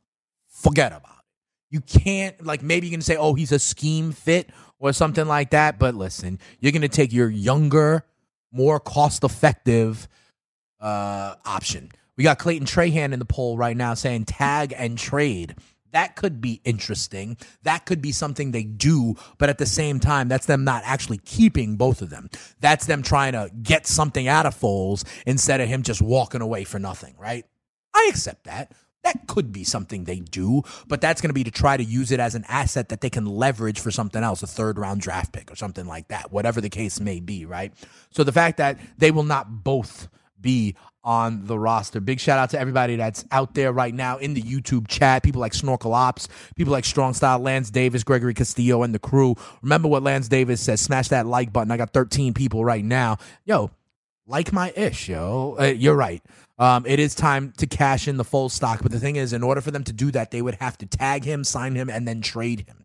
[0.48, 1.24] Forget about it.
[1.70, 5.50] You can't, like, maybe you can say, oh, he's a scheme fit or something like
[5.50, 5.78] that.
[5.78, 8.04] But listen, you're going to take your younger,
[8.52, 10.08] more cost effective
[10.80, 11.90] uh, option.
[12.16, 15.54] We got Clayton Trahan in the poll right now saying tag and trade.
[15.92, 17.36] That could be interesting.
[17.62, 21.18] That could be something they do, but at the same time, that's them not actually
[21.18, 22.30] keeping both of them.
[22.60, 26.64] That's them trying to get something out of Foles instead of him just walking away
[26.64, 27.44] for nothing, right?
[27.94, 28.72] I accept that.
[29.02, 32.12] That could be something they do, but that's going to be to try to use
[32.12, 35.32] it as an asset that they can leverage for something else, a third round draft
[35.32, 37.72] pick or something like that, whatever the case may be, right?
[38.10, 40.08] So the fact that they will not both
[40.40, 42.00] be on the roster.
[42.00, 45.22] Big shout out to everybody that's out there right now in the YouTube chat.
[45.22, 49.34] People like Snorkel Ops, people like Strong Style, Lance Davis, Gregory Castillo, and the crew.
[49.62, 50.80] Remember what Lance Davis says.
[50.80, 51.70] Smash that like button.
[51.70, 53.16] I got 13 people right now.
[53.44, 53.70] Yo,
[54.26, 55.56] like my ish, yo.
[55.58, 56.22] Uh, you're right.
[56.61, 58.83] Um, it is time to cash in the full stock.
[58.83, 60.87] But the thing is, in order for them to do that, they would have to
[60.87, 62.85] tag him, sign him, and then trade him.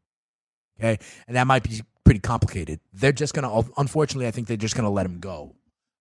[0.79, 0.97] Okay.
[1.27, 2.79] And that might be pretty complicated.
[2.93, 5.55] They're just going to, unfortunately, I think they're just going to let him go.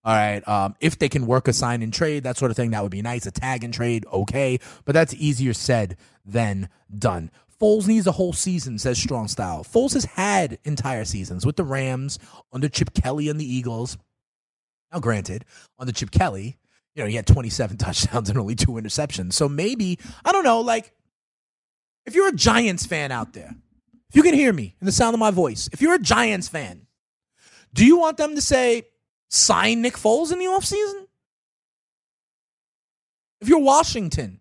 [0.05, 0.47] All right.
[0.47, 2.93] Um, if they can work a sign and trade, that sort of thing, that would
[2.93, 3.27] be nice.
[3.27, 4.61] A tag and trade, okay.
[4.85, 7.31] But that's easier said than done.
[7.61, 9.65] Foles needs a whole season, says Strong Style.
[9.65, 12.19] Foles has had entire seasons with the Rams,
[12.53, 13.97] under Chip Kelly and the Eagles.
[14.93, 15.45] Now, granted,
[15.79, 16.59] under Chip Kelly,
[16.95, 19.35] you know, he had 27 touchdowns and only two interceptions.
[19.35, 20.93] So maybe, I don't know, like,
[22.07, 23.55] if you're a Giants fan out there,
[24.11, 26.49] if you can hear me in the sound of my voice, if you're a Giants
[26.49, 26.87] fan,
[27.73, 28.85] do you want them to say,
[29.31, 31.07] sign Nick Foles in the offseason?
[33.41, 34.41] If you're Washington,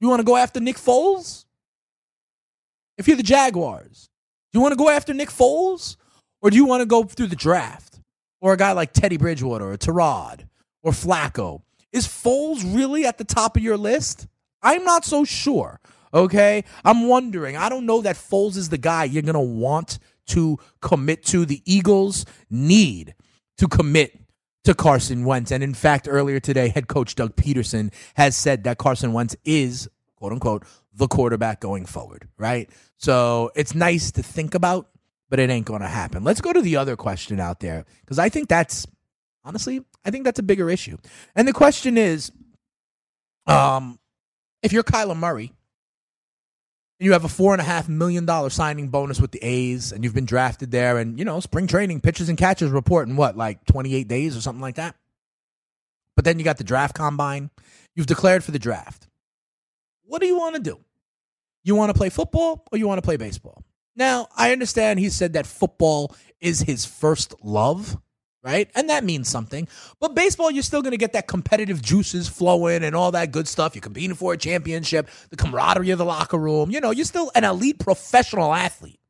[0.00, 1.44] you want to go after Nick Foles?
[2.98, 4.08] If you're the Jaguars,
[4.52, 5.96] do you want to go after Nick Foles?
[6.40, 8.00] Or do you want to go through the draft?
[8.40, 10.46] Or a guy like Teddy Bridgewater or Tyrod
[10.86, 11.62] or Flacco?
[11.90, 14.28] Is Foles really at the top of your list?
[14.62, 15.80] I'm not so sure.
[16.14, 16.62] Okay.
[16.84, 17.56] I'm wondering.
[17.56, 21.44] I don't know that Foles is the guy you're going to want to commit to.
[21.44, 23.16] The Eagles need
[23.58, 24.16] to commit
[24.62, 25.50] to Carson Wentz.
[25.50, 29.88] And in fact, earlier today, head coach Doug Pederson has said that Carson Wentz is,
[30.14, 32.70] quote unquote, the quarterback going forward, right?
[32.96, 34.88] So it's nice to think about,
[35.28, 36.22] but it ain't going to happen.
[36.22, 38.86] Let's go to the other question out there because I think that's
[39.46, 40.96] honestly, I think that's a bigger issue.
[41.34, 42.30] And the question is,
[43.46, 43.98] um,
[44.62, 45.52] if you're Kyler Murray
[46.98, 49.90] and you have a four and a half million dollar signing bonus with the A's,
[49.90, 53.16] and you've been drafted there, and you know spring training pitchers and catchers report in
[53.16, 54.94] what like 28 days or something like that.
[56.14, 57.50] But then you got the draft combine.
[57.96, 59.08] You've declared for the draft.
[60.04, 60.78] What do you want to do?
[61.64, 63.64] You want to play football or you want to play baseball?
[63.96, 67.96] Now, I understand he said that football is his first love,
[68.46, 68.70] right?
[68.76, 69.66] And that means something.
[69.98, 73.48] But baseball, you're still going to get that competitive juices flowing and all that good
[73.48, 73.74] stuff.
[73.74, 76.70] You're competing for a championship, the camaraderie of the locker room.
[76.70, 79.00] You know, you're still an elite professional athlete.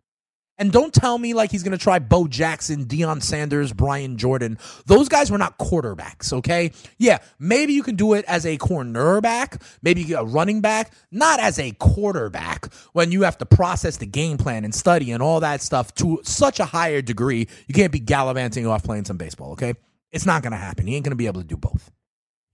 [0.58, 4.58] And don't tell me like he's going to try Bo Jackson, Deion Sanders, Brian Jordan.
[4.86, 6.72] Those guys were not quarterbacks, okay?
[6.96, 11.58] Yeah, maybe you can do it as a cornerback, maybe a running back, not as
[11.58, 15.60] a quarterback when you have to process the game plan and study and all that
[15.60, 17.46] stuff to such a higher degree.
[17.66, 19.74] You can't be gallivanting off playing some baseball, okay?
[20.10, 20.86] It's not going to happen.
[20.86, 21.90] He ain't going to be able to do both.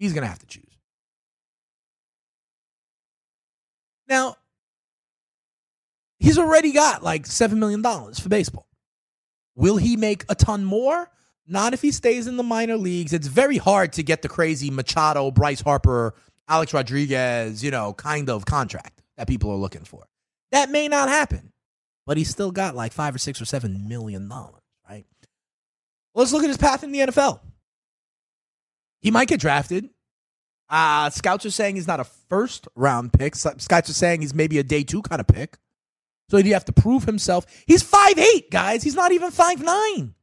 [0.01, 0.65] He's going to have to choose.
[4.09, 4.37] Now,
[6.23, 7.83] he's already got like $7 million
[8.15, 8.67] for baseball.
[9.57, 11.11] Will he make a ton more?
[11.47, 13.13] Not if he stays in the minor leagues.
[13.13, 16.15] It's very hard to get the crazy Machado, Bryce Harper,
[16.49, 20.05] Alex Rodriguez, you know, kind of contract that people are looking for.
[20.53, 21.53] That may not happen,
[22.07, 25.05] but he's still got like five or six or seven million dollars, right?
[26.15, 27.41] Let's look at his path in the NFL.
[29.01, 29.91] He might get drafted.
[30.71, 33.35] Uh, scouts are saying he's not a first round pick.
[33.35, 35.59] Scouts are saying he's maybe a day two kind of pick.
[36.33, 37.45] So he'd have to prove himself.
[37.67, 38.83] He's 5'8, guys.
[38.83, 40.15] He's not even 5'9.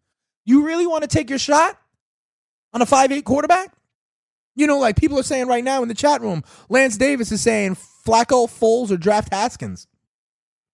[0.44, 1.80] You really want to take your shot
[2.74, 3.76] on a 5'8 quarterback?
[4.56, 7.42] You know, like people are saying right now in the chat room, Lance Davis is
[7.42, 9.86] saying Flacco, Foles, or draft Haskins.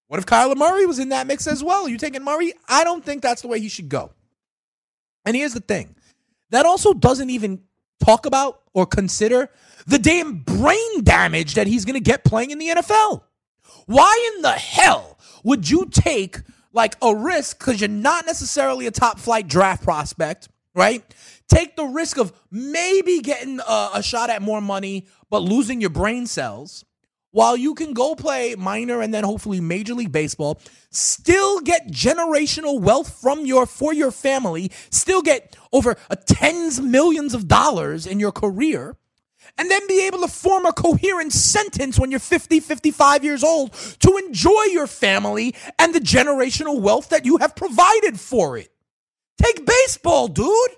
[0.08, 1.86] What if Kyler Murray was in that mix as well?
[1.86, 2.54] Are you taking Murray?
[2.70, 4.14] I don't think that's the way he should go.
[5.26, 5.98] And here's the thing
[6.52, 7.60] that also doesn't even
[8.00, 9.50] talk about or consider
[9.86, 13.24] the damn brain damage that he's going to get playing in the NFL.
[13.86, 16.40] Why in the hell would you take
[16.74, 21.04] like a risk because you're not necessarily a top flight draft prospect, right?
[21.48, 25.92] Take the risk of maybe getting a, a shot at more money, but losing your
[25.92, 26.84] brain cells
[27.36, 30.58] while you can go play minor and then hopefully major league baseball
[30.90, 37.34] still get generational wealth from your for your family still get over a tens millions
[37.34, 38.96] of dollars in your career
[39.58, 43.74] and then be able to form a coherent sentence when you're 50 55 years old
[44.00, 48.70] to enjoy your family and the generational wealth that you have provided for it
[49.38, 50.72] take baseball dude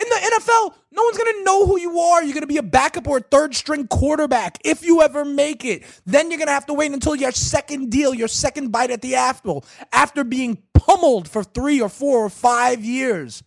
[0.00, 2.22] in the NFL, no one's going to know who you are.
[2.22, 5.64] You're going to be a backup or a third string quarterback if you ever make
[5.64, 5.84] it.
[6.04, 9.02] Then you're going to have to wait until your second deal, your second bite at
[9.02, 13.44] the apple, after being pummeled for three or four or five years.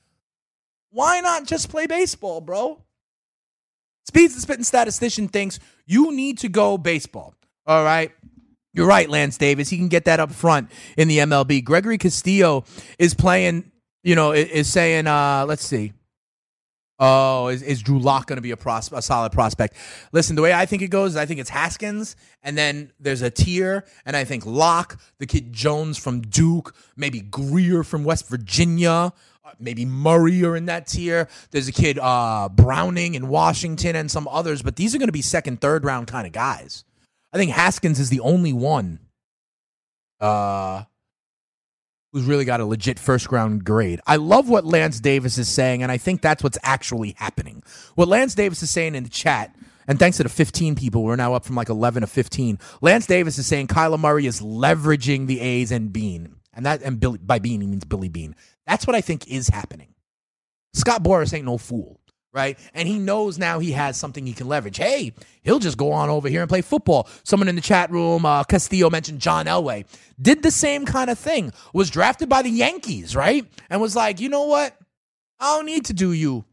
[0.89, 2.81] Why not just play baseball, bro?
[4.07, 7.35] Speeds the Spitting Statistician thinks you need to go baseball.
[7.65, 8.11] All right.
[8.73, 9.69] You're right, Lance Davis.
[9.69, 11.63] He can get that up front in the MLB.
[11.63, 12.63] Gregory Castillo
[12.97, 13.69] is playing,
[14.03, 15.93] you know, is saying, uh, let's see.
[16.99, 19.75] Oh, is, is Drew Lock going to be a, pros- a solid prospect?
[20.13, 23.21] Listen, the way I think it goes is I think it's Haskins, and then there's
[23.21, 28.27] a tier, and I think Lock, the kid Jones from Duke, maybe Grier from West
[28.27, 29.13] Virginia,
[29.59, 31.27] maybe Murray are in that tier.
[31.51, 35.13] There's a kid uh, Browning in Washington, and some others, but these are going to
[35.13, 36.83] be second, third round kind of guys.
[37.33, 38.99] I think Haskins is the only one
[40.19, 40.83] uh,
[42.13, 43.99] who's really got a legit first round grade.
[44.07, 47.63] I love what Lance Davis is saying, and I think that's what's actually happening.
[47.95, 49.55] What Lance Davis is saying in the chat,
[49.87, 52.59] and thanks to the 15 people, we're now up from like 11 to 15.
[52.81, 56.35] Lance Davis is saying Kyler Murray is leveraging the A's and Beane.
[56.53, 58.35] And that and Billy by Beane he means Billy Beane.
[58.67, 59.93] That's what I think is happening.
[60.73, 61.99] Scott Boras ain't no fool,
[62.33, 62.59] right?
[62.73, 64.77] And he knows now he has something he can leverage.
[64.77, 67.07] Hey, he'll just go on over here and play football.
[67.23, 69.85] Someone in the chat room, uh, Castillo mentioned John Elway,
[70.21, 71.51] did the same kind of thing.
[71.73, 73.45] Was drafted by the Yankees, right?
[73.69, 74.77] And was like, you know what?
[75.39, 76.45] I don't need to do you.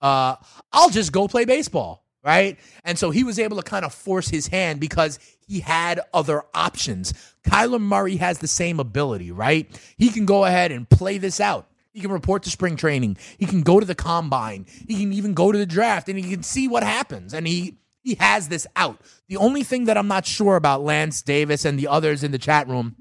[0.00, 0.36] Uh,
[0.72, 2.58] I'll just go play baseball, right?
[2.84, 6.42] And so he was able to kind of force his hand because he had other
[6.54, 7.14] options.
[7.44, 9.68] Kyler Murray has the same ability, right?
[9.96, 11.68] He can go ahead and play this out.
[11.92, 13.18] He can report to spring training.
[13.38, 14.66] He can go to the combine.
[14.88, 17.34] He can even go to the draft and he can see what happens.
[17.34, 19.00] And he he has this out.
[19.28, 22.38] The only thing that I'm not sure about Lance Davis and the others in the
[22.38, 22.96] chat room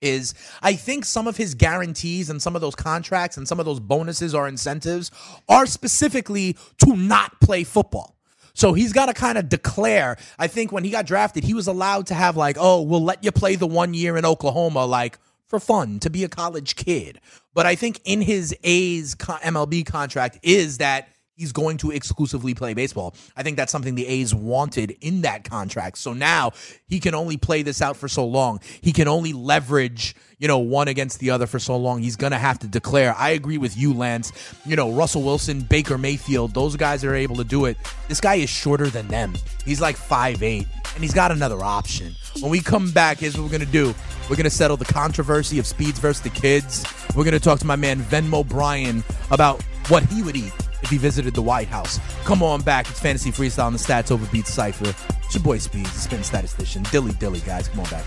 [0.00, 3.66] is I think some of his guarantees and some of those contracts and some of
[3.66, 5.10] those bonuses or incentives
[5.48, 8.17] are specifically to not play football.
[8.58, 10.16] So he's got to kind of declare.
[10.36, 13.22] I think when he got drafted, he was allowed to have like, oh, we'll let
[13.22, 17.20] you play the one year in Oklahoma, like for fun, to be a college kid.
[17.54, 21.08] But I think in his A's MLB contract is that
[21.38, 23.14] he's going to exclusively play baseball.
[23.36, 25.98] I think that's something the A's wanted in that contract.
[25.98, 26.50] So now
[26.88, 28.60] he can only play this out for so long.
[28.80, 32.02] He can only leverage, you know, one against the other for so long.
[32.02, 33.14] He's going to have to declare.
[33.16, 34.32] I agree with you, Lance.
[34.66, 37.78] You know, Russell Wilson, Baker Mayfield, those guys are able to do it.
[38.08, 39.34] This guy is shorter than them.
[39.64, 42.16] He's like 5'8, and he's got another option.
[42.40, 43.94] When we come back, here's what we're going to do.
[44.28, 46.84] We're going to settle the controversy of speeds versus the kids.
[47.14, 50.90] We're going to talk to my man Venmo Bryan about what he would eat if
[50.90, 51.98] he visited the White House.
[52.24, 52.88] Come on back.
[52.88, 54.94] It's Fantasy Freestyle on the Stats Over Beats Cypher.
[55.24, 56.82] It's your boy Speeds, the spin statistician.
[56.84, 57.68] Dilly Dilly, guys.
[57.68, 58.04] Come on back.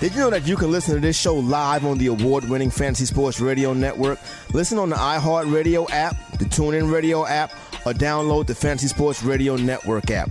[0.00, 2.70] Did you know that you can listen to this show live on the award winning
[2.70, 4.18] Fantasy Sports Radio Network?
[4.54, 7.52] Listen on the iHeartRadio app, the TuneIn Radio app,
[7.84, 10.30] or download the Fantasy Sports Radio Network app.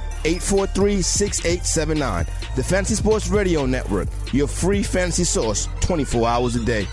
[0.25, 2.25] 843 6879.
[2.55, 6.87] The Fantasy Sports Radio Network, your free fantasy source 24 hours a day.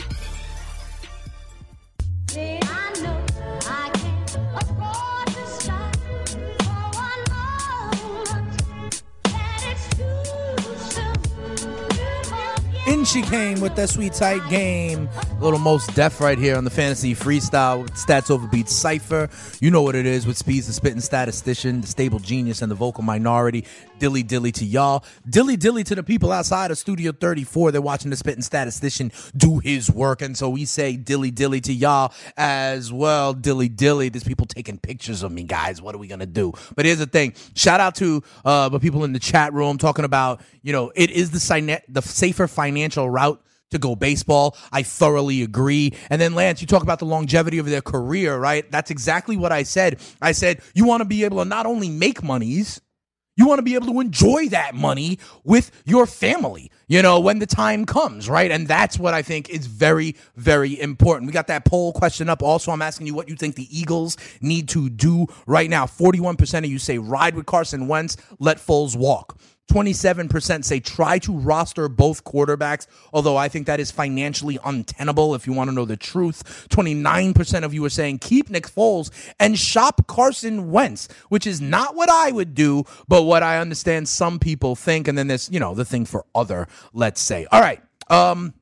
[13.09, 15.09] She came with that sweet tight game.
[15.31, 19.31] A little Mos Def right here on the fantasy freestyle stats over beats cipher.
[19.61, 22.75] You know what it is with Speeds, the spitting statistician, the stable genius, and the
[22.75, 23.65] vocal minority.
[23.99, 25.05] Dilly dilly to y'all.
[25.29, 27.73] Dilly dilly to the people outside of Studio 34.
[27.73, 30.21] They're watching the spitting statistician do his work.
[30.21, 33.33] And so we say dilly dilly to y'all as well.
[33.33, 34.11] Dilly dilly.
[34.11, 35.81] There's people taking pictures of me, guys.
[35.81, 36.53] What are we gonna do?
[36.77, 37.33] But here's the thing.
[37.55, 41.11] Shout out to uh the people in the chat room talking about, you know, it
[41.11, 44.57] is the the safer financial route to go baseball.
[44.73, 45.95] I thoroughly agree.
[46.11, 48.71] And then Lance, you talk about the longevity of their career, right?
[48.71, 50.01] That's exactly what I said.
[50.23, 52.81] I said you want to be able to not only make monies,
[53.39, 57.39] you want to be able to enjoy that money with your family, you know, when
[57.39, 58.51] the time comes, right?
[58.51, 61.29] And that's what I think is very, very important.
[61.29, 62.43] We got that poll question up.
[62.43, 65.87] Also, I'm asking you what you think the Eagles need to do right now.
[65.87, 69.39] 41% of you say ride with Carson Wentz, let Foles walk.
[69.69, 75.47] 27% say try to roster both quarterbacks, although I think that is financially untenable if
[75.47, 76.69] you want to know the truth.
[76.71, 81.95] 29% of you are saying keep Nick Foles and shop Carson Wentz, which is not
[81.95, 85.07] what I would do, but what I understand some people think.
[85.07, 87.47] And then there's, you know, the thing for other, let's say.
[87.53, 87.81] All right.
[88.09, 88.55] Um,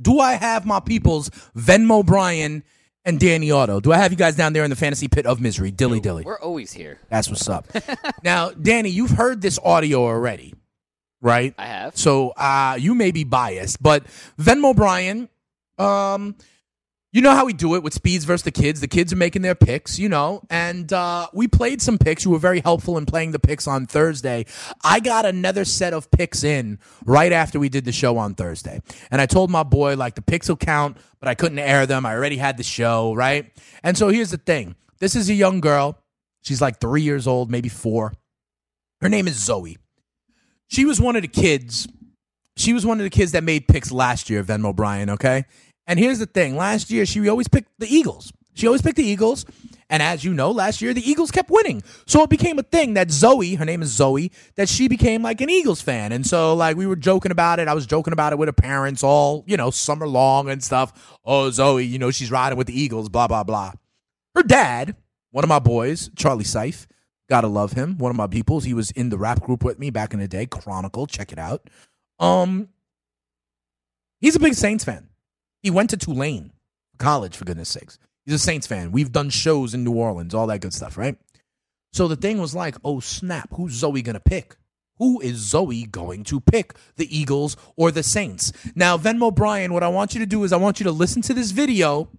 [0.00, 2.64] do I have my people's Venmo Brian
[3.04, 3.80] and Danny Otto?
[3.80, 5.70] Do I have you guys down there in the fantasy pit of misery?
[5.70, 6.24] Dilly dilly.
[6.24, 6.98] We're always here.
[7.08, 7.66] That's what's up.
[8.24, 10.54] now, Danny, you've heard this audio already,
[11.20, 11.54] right?
[11.58, 11.96] I have.
[11.96, 14.04] So uh, you may be biased, but
[14.38, 15.28] Venmo Brian,
[15.78, 16.36] um,
[17.12, 18.80] you know how we do it with speeds versus the kids.
[18.80, 22.24] The kids are making their picks, you know, and uh, we played some picks.
[22.24, 24.46] You were very helpful in playing the picks on Thursday.
[24.84, 28.80] I got another set of picks in right after we did the show on Thursday,
[29.10, 32.06] and I told my boy like the picks will count, but I couldn't air them.
[32.06, 33.50] I already had the show, right?
[33.82, 35.98] And so here's the thing: this is a young girl.
[36.42, 38.14] She's like three years old, maybe four.
[39.00, 39.78] Her name is Zoe.
[40.68, 41.88] She was one of the kids.
[42.56, 45.44] She was one of the kids that made picks last year, Venmo Brian, okay?
[45.90, 48.32] And here's the thing last year, she always picked the Eagles.
[48.54, 49.44] She always picked the Eagles.
[49.88, 51.82] And as you know, last year, the Eagles kept winning.
[52.06, 55.40] So it became a thing that Zoe, her name is Zoe, that she became like
[55.40, 56.12] an Eagles fan.
[56.12, 57.66] And so, like, we were joking about it.
[57.66, 61.18] I was joking about it with her parents all, you know, summer long and stuff.
[61.24, 63.72] Oh, Zoe, you know, she's riding with the Eagles, blah, blah, blah.
[64.36, 64.94] Her dad,
[65.32, 66.86] one of my boys, Charlie Seif,
[67.28, 67.98] gotta love him.
[67.98, 68.62] One of my peoples.
[68.62, 71.08] He was in the rap group with me back in the day, Chronicle.
[71.08, 71.68] Check it out.
[72.20, 72.68] Um,
[74.20, 75.09] he's a big Saints fan.
[75.62, 76.52] He went to Tulane
[76.98, 77.98] college, for goodness sakes.
[78.24, 78.92] He's a Saints fan.
[78.92, 81.16] We've done shows in New Orleans, all that good stuff, right?
[81.92, 84.56] So the thing was like, oh snap, who's Zoe gonna pick?
[84.98, 86.74] Who is Zoe going to pick?
[86.96, 88.52] The Eagles or the Saints?
[88.74, 91.22] Now, Venmo Brian, what I want you to do is I want you to listen
[91.22, 92.10] to this video.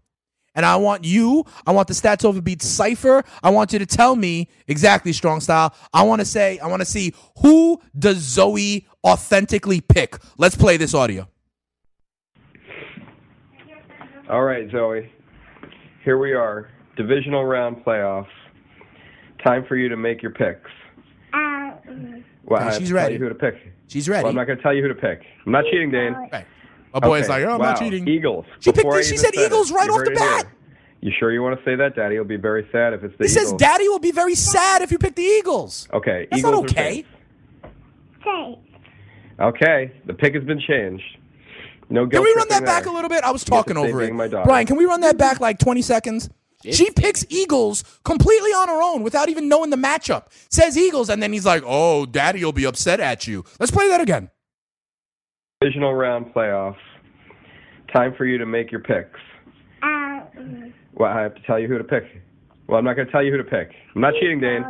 [0.55, 3.23] And I want you, I want the stats overbeat cipher.
[3.41, 5.73] I want you to tell me exactly strong style.
[5.93, 10.17] I want to say, I want to see who does Zoe authentically pick.
[10.37, 11.29] Let's play this audio.
[14.31, 15.11] All right, Zoe.
[16.05, 18.27] Here we are, divisional round playoffs.
[19.43, 20.69] Time for you to make your picks.
[21.33, 23.13] Um, Well, Okay, I have she's tell ready.
[23.15, 23.55] you who to pick.
[23.87, 24.23] She's ready.
[24.23, 25.21] Well, I'm not going to tell you who to pick.
[25.45, 26.13] I'm not cheating, Dane.
[26.13, 26.45] Right.
[26.93, 27.71] My boy's Okay, like, oh, I'm wow.
[27.71, 28.07] not cheating.
[28.07, 28.45] Eagles.
[28.59, 30.27] She picked Before the- she even said Eagles it, right you off the it here.
[30.43, 30.47] bat.
[31.01, 31.95] You sure you want to say that?
[31.95, 33.49] Daddy will be very sad if it's the He Eagles.
[33.49, 35.87] says Daddy will be very sad if you pick the Eagles.
[35.93, 36.93] Okay, That's Eagles not or okay.
[36.93, 37.09] Saints?
[38.23, 38.59] say.
[39.39, 41.03] Okay, the pick has been changed.
[41.91, 42.91] No Can we run that back there.
[42.91, 43.23] a little bit?
[43.23, 44.13] I was You get to talking over it.
[44.13, 44.27] my.
[44.27, 46.29] Brian, can we run that back like 20 seconds?
[46.63, 50.25] She picks Eagles completely on her own without even knowing the matchup.
[50.51, 53.43] Says Eagles, and then he's like, oh, daddy will be upset at you.
[53.59, 54.29] Let's play that again.
[55.59, 56.75] Divisional round playoffs.
[57.93, 59.19] Time for you to make your picks.
[59.83, 62.03] Um, Well, I have to tell you who to pick.
[62.67, 63.71] Well, I'm not going to tell you who to pick.
[63.95, 64.63] I'm not cheating, Dane.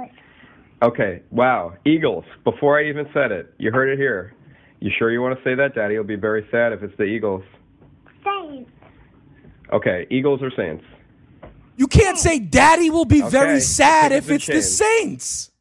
[0.82, 1.74] Okay, wow.
[1.86, 2.24] Eagles.
[2.44, 4.34] Before I even said it, you heard it here.
[4.82, 5.76] You sure you want to say that?
[5.76, 7.44] Daddy will be very sad if it's the Eagles.
[8.24, 8.66] say.
[9.72, 10.84] Okay, Eagles or Saints?
[11.78, 15.52] You can't say daddy will be Okay, very sad the if it's the Saints.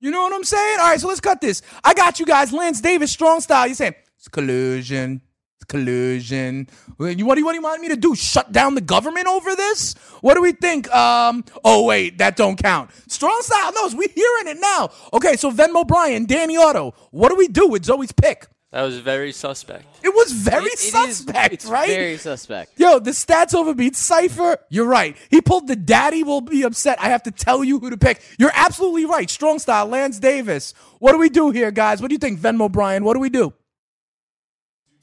[0.00, 0.78] You know what I'm saying?
[0.78, 1.62] All right, so let's cut this.
[1.82, 2.52] I got you guys.
[2.52, 3.66] Lance Davis, strong style.
[3.66, 5.20] You're saying it's collusion.
[5.66, 6.68] Collusion.
[6.96, 8.14] What do you, what do you want me to do?
[8.14, 9.94] Shut down the government over this?
[10.20, 10.90] What do we think?
[10.94, 11.44] Um.
[11.64, 12.90] Oh wait, that don't count.
[13.08, 14.90] Strong style knows we're hearing it now.
[15.12, 16.94] Okay, so Venmo Brian, Danny Otto.
[17.10, 18.46] What do we do with Zoe's pick?
[18.70, 19.86] That was very suspect.
[20.02, 21.88] It was very It- it is- suspect, it's right?
[21.88, 22.72] Very suspect.
[22.78, 24.58] Yo, the stats overbeat Cipher.
[24.68, 25.16] You're right.
[25.30, 26.98] He pulled the daddy will be upset.
[27.00, 28.20] I have to tell you who to pick.
[28.38, 29.30] You're absolutely right.
[29.30, 30.74] Strong style, Lance Davis.
[30.98, 32.02] What do we do here, guys?
[32.02, 33.04] What do you think, Venmo Brian?
[33.04, 33.54] What do we do?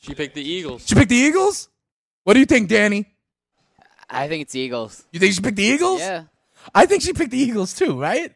[0.05, 0.85] She picked the Eagles.
[0.87, 1.67] She picked the Eagles?
[2.23, 3.07] What do you think, Danny?
[4.07, 5.03] I think it's Eagles.
[5.11, 5.99] You think she picked the Eagles?
[5.99, 6.25] Yeah.
[6.73, 8.31] I think she picked the Eagles too, right?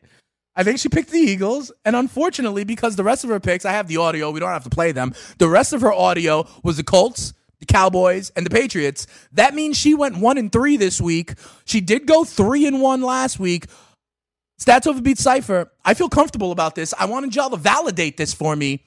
[0.55, 3.71] I think she picked the Eagles, and unfortunately, because the rest of her picks, I
[3.71, 4.31] have the audio.
[4.31, 5.13] We don't have to play them.
[5.37, 9.05] The rest of her audio was the Colts, the Cowboys, and the Patriots.
[9.31, 11.35] That means she went one and three this week.
[11.65, 13.67] She did go three and one last week.
[14.59, 15.71] Stats over overbeat Cipher.
[15.85, 16.93] I feel comfortable about this.
[16.99, 18.83] I wanted y'all to validate this for me.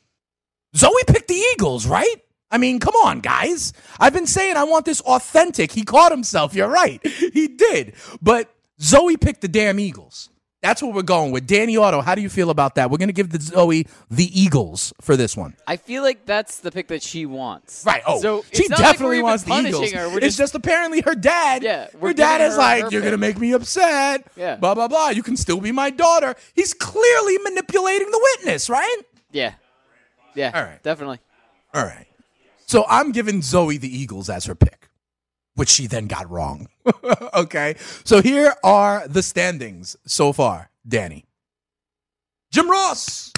[0.77, 2.17] Zoe picked the Eagles, right?
[2.53, 3.73] I mean, come on, guys.
[3.99, 5.73] I've been saying I want this authentic.
[5.73, 6.55] He caught himself.
[6.55, 7.01] You're right.
[7.33, 7.95] He did.
[8.21, 10.29] But Zoe picked the damn Eagles.
[10.61, 11.47] That's what we're going with.
[11.47, 12.91] Danny Otto, how do you feel about that?
[12.91, 15.57] We're going to give the Zoe the Eagles for this one.
[15.67, 17.85] I feel like that's the pick that she wants.
[17.85, 18.03] Right.
[18.07, 19.93] Oh, so she not like definitely wants the Eagles.
[19.93, 21.65] We're it's just, just apparently her dad.
[21.65, 24.55] Yeah, her dad is her like, her "You're gonna make me upset." Yeah.
[24.57, 25.09] Blah blah blah.
[25.09, 26.37] You can still be my daughter.
[26.55, 28.99] He's clearly manipulating the witness, right?
[29.33, 29.55] yeah,
[30.37, 30.53] yeah.
[30.55, 30.81] All right.
[30.83, 31.19] definitely.
[31.75, 32.07] All right.
[32.73, 34.89] So I'm giving Zoe the Eagles as her pick,
[35.57, 36.69] which she then got wrong.
[37.35, 37.75] okay.
[38.03, 41.27] So here are the standings so far, Danny.
[42.51, 43.31] Jim Ross.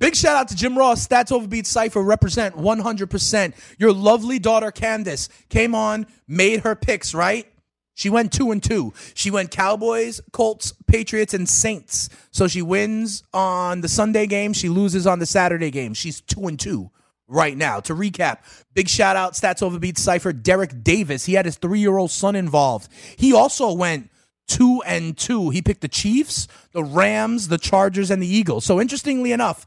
[0.00, 1.06] Big shout out to Jim Ross.
[1.06, 3.54] Stats Overbeat Cypher represent 100%.
[3.78, 7.46] Your lovely daughter, Candace, came on, made her picks, right?
[7.94, 8.92] She went two and two.
[9.14, 12.08] She went Cowboys, Colts, Patriots, and Saints.
[12.32, 14.52] So she wins on the Sunday game.
[14.52, 15.94] She loses on the Saturday game.
[15.94, 16.90] She's two and two
[17.30, 17.80] right now.
[17.80, 18.38] To recap,
[18.74, 21.24] big shout out, Stats Overbeat Cypher, Derek Davis.
[21.24, 22.90] He had his three year old son involved.
[23.16, 24.10] He also went
[24.48, 25.50] two and two.
[25.50, 28.64] He picked the Chiefs, the Rams, the Chargers, and the Eagles.
[28.64, 29.64] So interestingly enough,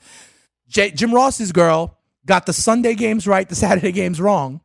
[0.68, 4.62] J- Jim Ross's girl got the Sunday games right, the Saturday games wrong.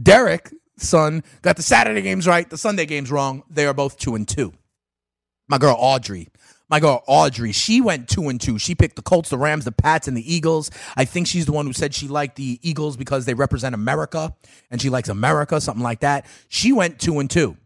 [0.00, 3.42] Derek, son, got the Saturday games right, the Sunday games wrong.
[3.50, 4.52] They are both two and two.
[5.48, 6.28] My girl Audrey.
[6.70, 8.58] My girl Audrey, she went two and two.
[8.58, 10.70] She picked the Colts, the Rams, the Pats, and the Eagles.
[10.96, 14.34] I think she's the one who said she liked the Eagles because they represent America
[14.70, 16.26] and she likes America, something like that.
[16.48, 17.56] She went two and two.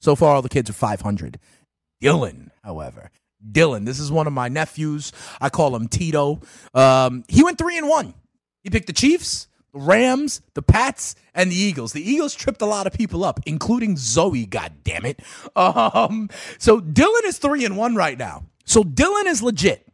[0.00, 1.40] So far, all the kids are 500.
[2.00, 3.10] Dylan, however,
[3.44, 5.12] Dylan, this is one of my nephews.
[5.40, 6.40] I call him Tito.
[6.74, 8.14] Um, he went three and one.
[8.62, 11.92] He picked the Chiefs, the Rams, the Pats, and the Eagles.
[11.92, 14.46] The Eagles tripped a lot of people up, including Zoe.
[14.46, 15.20] God damn it!
[15.56, 18.44] Um, so Dylan is three and one right now.
[18.64, 19.88] So Dylan is legit.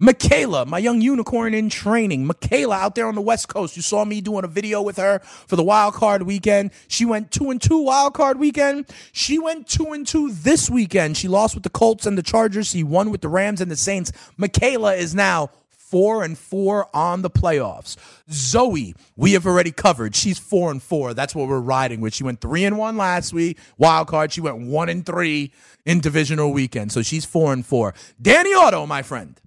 [0.00, 2.24] Michaela, my young unicorn in training.
[2.24, 3.74] Michaela out there on the West Coast.
[3.74, 6.70] You saw me doing a video with her for the wild card weekend.
[6.86, 8.86] She went two and two wild card weekend.
[9.10, 11.16] She went two and two this weekend.
[11.16, 12.68] She lost with the Colts and the Chargers.
[12.68, 14.12] She won with the Rams and the Saints.
[14.36, 15.50] Michaela is now
[15.90, 17.96] four and four on the playoffs.
[18.30, 20.14] Zoe, we have already covered.
[20.14, 21.14] She's four and four.
[21.14, 22.14] That's what we're riding with.
[22.14, 24.32] She went three and one last week, wild card.
[24.32, 25.52] She went one and three
[25.84, 26.92] in divisional weekend.
[26.92, 27.94] So she's four and four.
[28.20, 29.40] Danny Otto, my friend.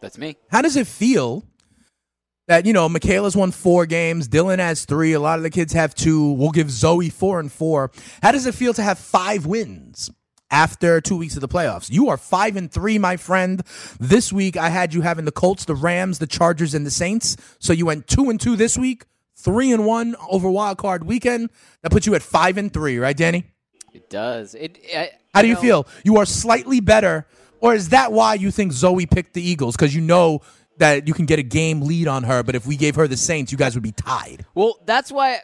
[0.00, 0.36] That's me.
[0.50, 1.44] How does it feel
[2.48, 5.72] that, you know, Michaela's won four games, Dylan has three, a lot of the kids
[5.72, 6.32] have two.
[6.32, 7.92] We'll give Zoe four and four.
[8.22, 10.10] How does it feel to have five wins?
[10.52, 13.62] After two weeks of the playoffs, you are five and three, my friend.
[14.00, 17.36] This week, I had you having the Colts, the Rams, the Chargers, and the Saints.
[17.60, 19.04] So you went two and two this week,
[19.36, 21.50] three and one over wild card weekend.
[21.82, 23.44] That puts you at five and three, right, Danny?
[23.92, 24.54] It does.
[24.54, 24.78] It.
[24.94, 25.86] I, How do you know, feel?
[26.02, 27.26] You are slightly better,
[27.60, 29.76] or is that why you think Zoe picked the Eagles?
[29.76, 30.40] Because you know
[30.78, 33.16] that you can get a game lead on her, but if we gave her the
[33.16, 34.46] Saints, you guys would be tied.
[34.54, 35.40] Well, that's why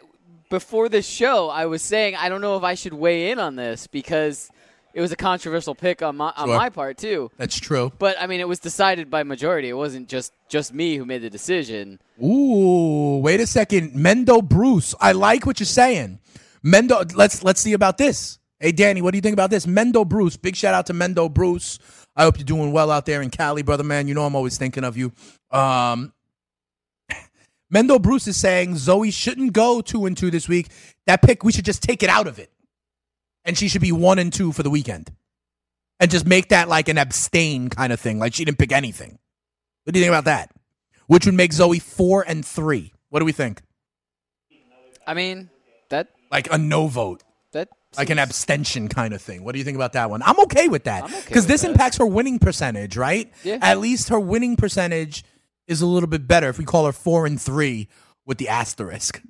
[0.48, 3.56] before this show, I was saying I don't know if I should weigh in on
[3.56, 4.50] this because
[4.96, 6.56] it was a controversial pick on my on Sure.
[6.56, 7.30] my part too.
[7.36, 7.92] That's true.
[7.98, 9.68] But I mean, it was decided by majority.
[9.68, 12.00] It wasn't just just me who made the decision.
[12.24, 14.94] Ooh, wait a second, Mendo Bruce.
[14.98, 16.18] I like what you're saying.
[16.64, 18.38] Mendo, let's let's see about this.
[18.58, 19.66] Hey, Danny, what do you think about this?
[19.66, 20.38] Mendo Bruce.
[20.38, 21.78] Big shout out to Mendo Bruce.
[22.16, 24.08] I hope you're doing well out there in Cali, brother man.
[24.08, 25.12] You know I'm always thinking of you.
[25.50, 26.14] Um,
[27.74, 30.68] Mendo Bruce is saying Zoe shouldn't go two and two this week.
[31.06, 32.50] That pick, we should just take it out of it,
[33.46, 35.12] and she should be one and two for the weekend,
[35.98, 38.18] and just make that like an abstain kind of thing.
[38.18, 39.18] Like she didn't pick anything.
[39.84, 40.50] What do you think about that?
[41.06, 42.92] Which would make Zoe four and three.
[43.08, 43.62] What do we think?
[45.06, 45.50] I mean,
[45.90, 47.22] that Like a no vote,
[47.52, 49.44] that like an abstention kind of thing.
[49.44, 50.20] What do you think about that one?
[50.22, 51.70] I'm okay with that I'm okay because this that.
[51.70, 53.32] impacts her winning percentage, right?
[53.44, 53.58] Yeah.
[53.62, 55.24] At least her winning percentage
[55.68, 57.88] is a little bit better if we call her four and three
[58.26, 59.22] with the asterisk.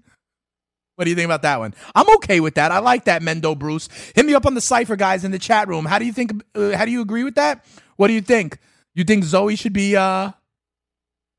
[0.97, 1.75] What do you think about that one?
[1.95, 2.73] I'm okay with that.
[2.73, 3.89] I like that, Mendo Bruce.
[4.15, 5.85] Hit me up on the cipher, guys, in the chat room.
[5.85, 6.33] How do you think?
[6.55, 7.65] Uh, how do you agree with that?
[7.97, 8.59] What do you think?
[8.95, 10.31] You think Zoe should be uh,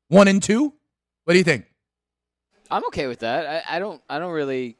[0.08, 0.72] one and two?
[1.24, 1.66] What do you think?
[2.70, 3.64] I'm okay with that.
[3.68, 4.00] I, I don't.
[4.08, 4.76] I don't really.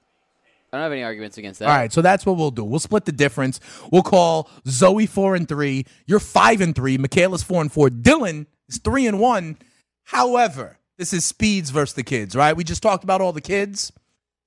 [0.72, 1.68] I don't have any arguments against that.
[1.68, 2.62] All right, so that's what we'll do.
[2.62, 3.58] We'll split the difference.
[3.90, 5.86] We'll call Zoe four and three.
[6.06, 6.98] You're five and three.
[6.98, 7.88] Michaela's four and four.
[7.88, 9.56] Dylan is three and one.
[10.04, 12.56] However, this is speeds versus the kids, right?
[12.56, 13.92] We just talked about all the kids.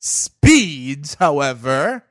[0.04, 2.04] Speeds, however,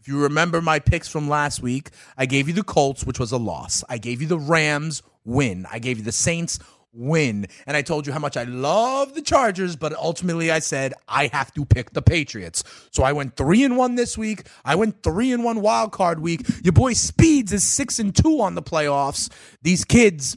[0.00, 3.30] if you remember my picks from last week, I gave you the Colts, which was
[3.30, 3.84] a loss.
[3.88, 5.64] I gave you the Rams win.
[5.70, 6.58] I gave you the Saints
[6.92, 7.46] win.
[7.68, 11.28] And I told you how much I love the Chargers, but ultimately I said I
[11.28, 12.64] have to pick the Patriots.
[12.90, 14.48] So I went three and one this week.
[14.64, 16.42] I went three and one wild card week.
[16.64, 19.30] Your boy Speeds is six and two on the playoffs.
[19.62, 20.36] These kids,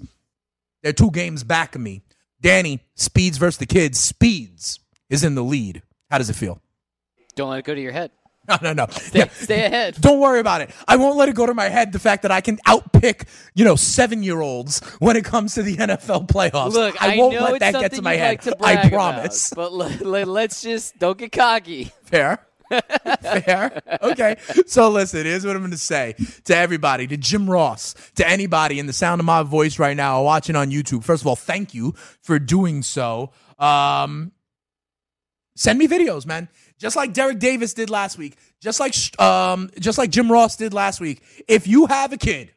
[0.84, 2.04] they're two games back of me.
[2.40, 4.00] Danny, Speeds versus the kids.
[4.00, 4.80] Speeds
[5.10, 5.82] is in the lead.
[6.12, 6.62] How does it feel?
[7.36, 8.12] Don't let it go to your head.
[8.50, 8.88] No, no, no.
[8.92, 9.96] Stay, stay ahead.
[10.02, 10.70] Don't worry about it.
[10.86, 13.26] I won't let it go to my head the fact that I can outpick,
[13.56, 16.74] you know, seven year olds when it comes to the NFL playoffs.
[16.74, 18.46] Look, I I, won't let that get to my head.
[18.60, 19.54] like to I promise.
[19.54, 21.86] about, but let, let's just don't get cocky.
[22.04, 22.46] Fair.
[23.22, 23.82] Fair.
[24.02, 24.36] Okay.
[24.68, 28.78] So listen, here's what I'm going to say to everybody, to Jim Ross, to anybody
[28.78, 31.04] in the sound of my voice right now or watching on YouTube.
[31.06, 33.32] First of all, thank you for doing so.
[33.58, 34.34] Um,
[35.56, 36.50] send me videos, man.
[36.80, 40.74] Just like Derek Davis did last week, just like um, just like Jim Ross did
[40.74, 41.22] last week.
[41.48, 42.52] If you have a kid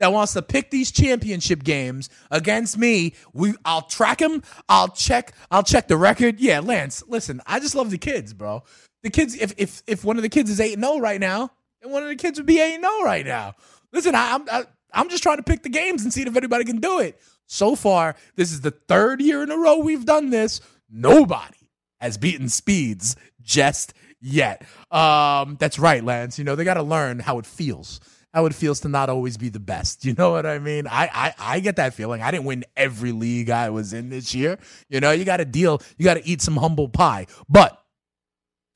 [0.00, 4.42] that wants to pick these championship games against me, we I'll track him.
[4.68, 5.32] I'll check.
[5.50, 6.40] I'll check the record.
[6.40, 7.02] Yeah, Lance.
[7.08, 8.64] Listen, I just love the kids, bro.
[9.02, 9.34] The kids.
[9.34, 11.50] If if if one of the kids is eight and zero right now,
[11.80, 13.54] then one of the kids would be eight and zero right now.
[13.92, 16.64] Listen, I, I'm I, I'm just trying to pick the games and see if anybody
[16.64, 17.20] can do it.
[17.46, 20.60] So far, this is the third year in a row we've done this.
[20.90, 21.68] Nobody
[22.00, 24.66] has beaten Speeds just yet.
[24.90, 26.38] Um, that's right, Lance.
[26.38, 28.00] You know they got to learn how it feels.
[28.32, 30.04] How it feels to not always be the best.
[30.04, 30.86] You know what I mean?
[30.88, 32.20] I, I I get that feeling.
[32.22, 34.58] I didn't win every league I was in this year.
[34.88, 35.80] You know, you got to deal.
[35.98, 37.26] You got to eat some humble pie.
[37.48, 37.80] But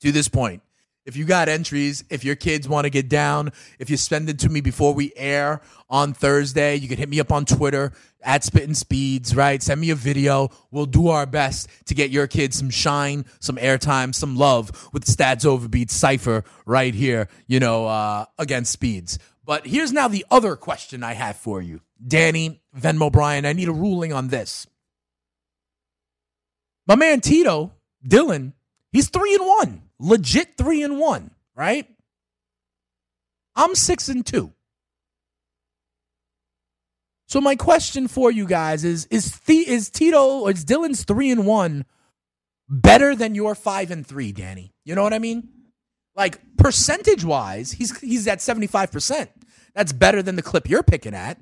[0.01, 0.61] to this point,
[1.09, 4.37] if you got entries, if your kids want to get down, if you send it
[4.37, 8.43] to me before we air on Thursday, you can hit me up on Twitter at
[8.43, 9.63] Spittin' Speeds, right?
[9.63, 10.49] Send me a video.
[10.69, 15.05] We'll do our best to get your kids some shine, some airtime, some love with
[15.05, 19.17] Stats Overbeat Cypher right here, you know, uh, against Speeds.
[19.43, 21.81] But here's now the other question I have for you.
[22.05, 24.67] Danny, Venmo Brian, I need a ruling on this.
[26.85, 27.73] My man Tito,
[28.07, 28.53] Dylan,
[28.91, 29.88] he's three and one.
[29.99, 31.87] Legit three and one, right?
[33.55, 34.53] I'm six and two.
[37.27, 41.29] So my question for you guys is: Is the, is Tito or is Dylan's three
[41.29, 41.85] and one
[42.67, 44.73] better than your five and three, Danny?
[44.85, 45.49] You know what I mean?
[46.15, 49.29] Like percentage wise, he's he's at seventy five percent.
[49.75, 51.39] That's better than the clip you're picking at,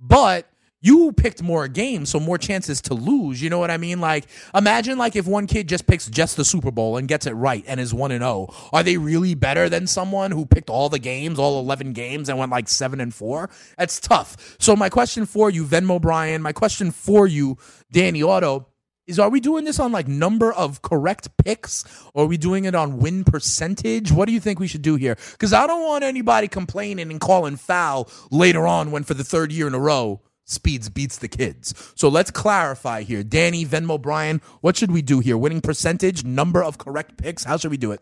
[0.00, 0.48] but
[0.86, 3.42] you picked more games, so more chances to lose.
[3.42, 4.00] You know what I mean?
[4.00, 7.32] Like, imagine like if one kid just picks just the Super Bowl and gets it
[7.32, 8.54] right and is one and zero.
[8.72, 12.38] Are they really better than someone who picked all the games, all eleven games, and
[12.38, 13.50] went like seven and four?
[13.76, 14.56] That's tough.
[14.60, 17.58] So my question for you, Venmo Brian, my question for you,
[17.90, 18.68] Danny Otto,
[19.08, 21.84] is are we doing this on like number of correct picks
[22.14, 24.96] or are we doing it on win percentage what do you think we should do
[24.96, 29.22] here because i don't want anybody complaining and calling foul later on when for the
[29.22, 34.00] third year in a row speeds beats the kids so let's clarify here danny venmo
[34.00, 37.76] brian what should we do here winning percentage number of correct picks how should we
[37.76, 38.00] do it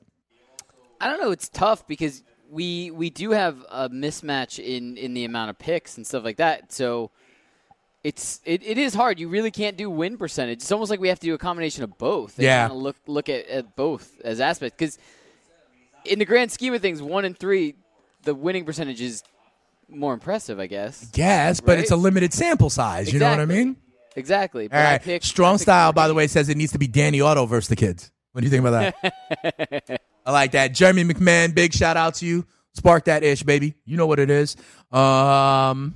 [1.05, 1.33] I don't know.
[1.33, 5.99] It's tough because we we do have a mismatch in in the amount of picks
[5.99, 6.73] and stuff like that.
[6.73, 7.11] So
[8.03, 9.21] it's it, it is hard.
[9.21, 10.59] You really can't do win percentage.
[10.59, 12.39] It's almost like we have to do a combination of both.
[12.39, 12.71] Yeah.
[12.73, 14.99] look look at, at both as aspects because
[16.07, 17.75] in the grand scheme of things, one and three,
[18.23, 19.23] the winning percentage is
[19.95, 21.11] more impressive, I guess.
[21.15, 23.13] Yes, but it's a limited sample size.
[23.13, 23.65] You know what I Exactly.
[23.65, 23.77] mean?
[24.17, 24.69] Exactly.
[24.69, 27.21] But All I picked- Strong style, by the way, says it needs to be Danny
[27.21, 28.11] Otto versus the kids.
[28.33, 30.01] What do you think about that?
[30.27, 30.73] I like that.
[30.75, 32.47] Jeremy McMahon, big shout out to you.
[32.75, 33.75] Spark that ish, baby.
[33.85, 34.57] You know what it is.
[34.91, 35.95] Um,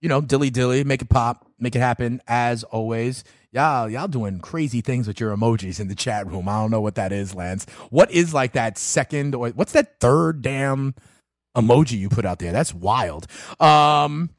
[0.00, 3.24] you know, dilly dilly, make it pop, make it happen as always.
[3.52, 6.48] Y'all, y'all doing crazy things with your emojis in the chat room.
[6.48, 7.66] I don't know what that is, Lance.
[7.90, 10.94] What is like that second or what's that third damn
[11.60, 12.52] emoji you put out there?
[12.52, 13.26] That's wild.
[13.60, 14.30] Um,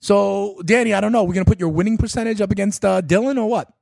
[0.00, 1.24] so Danny, I don't know.
[1.24, 3.72] We're gonna put your winning percentage up against uh, Dylan or what?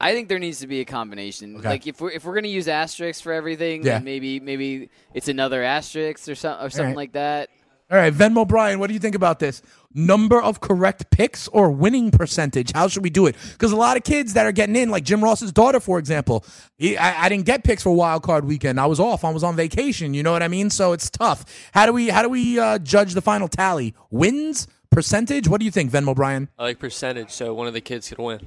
[0.00, 1.56] I think there needs to be a combination.
[1.56, 1.68] Okay.
[1.68, 3.94] Like if we're if we're gonna use asterisks for everything, Yeah.
[3.94, 6.96] then maybe maybe it's another asterisk or something or something right.
[6.96, 7.50] like that.
[7.88, 9.62] All right, Venmo Brian, what do you think about this?
[9.94, 12.72] Number of correct picks or winning percentage?
[12.72, 13.36] How should we do it?
[13.52, 16.44] Because a lot of kids that are getting in, like Jim Ross's daughter, for example,
[16.76, 18.80] he, I, I didn't get picks for Wild Card Weekend.
[18.80, 19.24] I was off.
[19.24, 20.14] I was on vacation.
[20.14, 20.68] You know what I mean?
[20.68, 21.44] So it's tough.
[21.72, 23.94] How do we how do we uh, judge the final tally?
[24.10, 25.46] Wins percentage?
[25.46, 26.48] What do you think, Venmo Brian?
[26.58, 28.44] I like percentage, so one of the kids could win.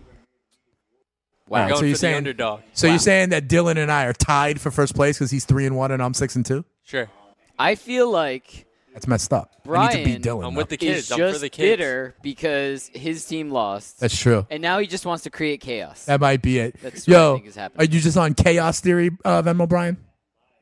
[1.47, 2.61] Wow, Going so you're for saying the underdog.
[2.73, 5.65] So you're saying that Dylan and I are tied for first place because he's three
[5.65, 6.65] and one and I'm six and two?
[6.83, 7.09] Sure.
[7.57, 9.51] I feel like That's messed up.
[9.55, 10.45] I Brian need to beat Dylan.
[10.47, 10.57] I'm though.
[10.59, 11.11] with the is kids.
[11.11, 11.77] I'm for just the kids.
[11.77, 13.99] bitter because his team lost.
[13.99, 14.45] That's true.
[14.49, 16.05] And now he just wants to create chaos.
[16.05, 16.75] That might be it.
[16.81, 17.87] That's what I Yo, think is happening.
[17.87, 19.97] are you just on chaos theory, uh, Venmo Brian?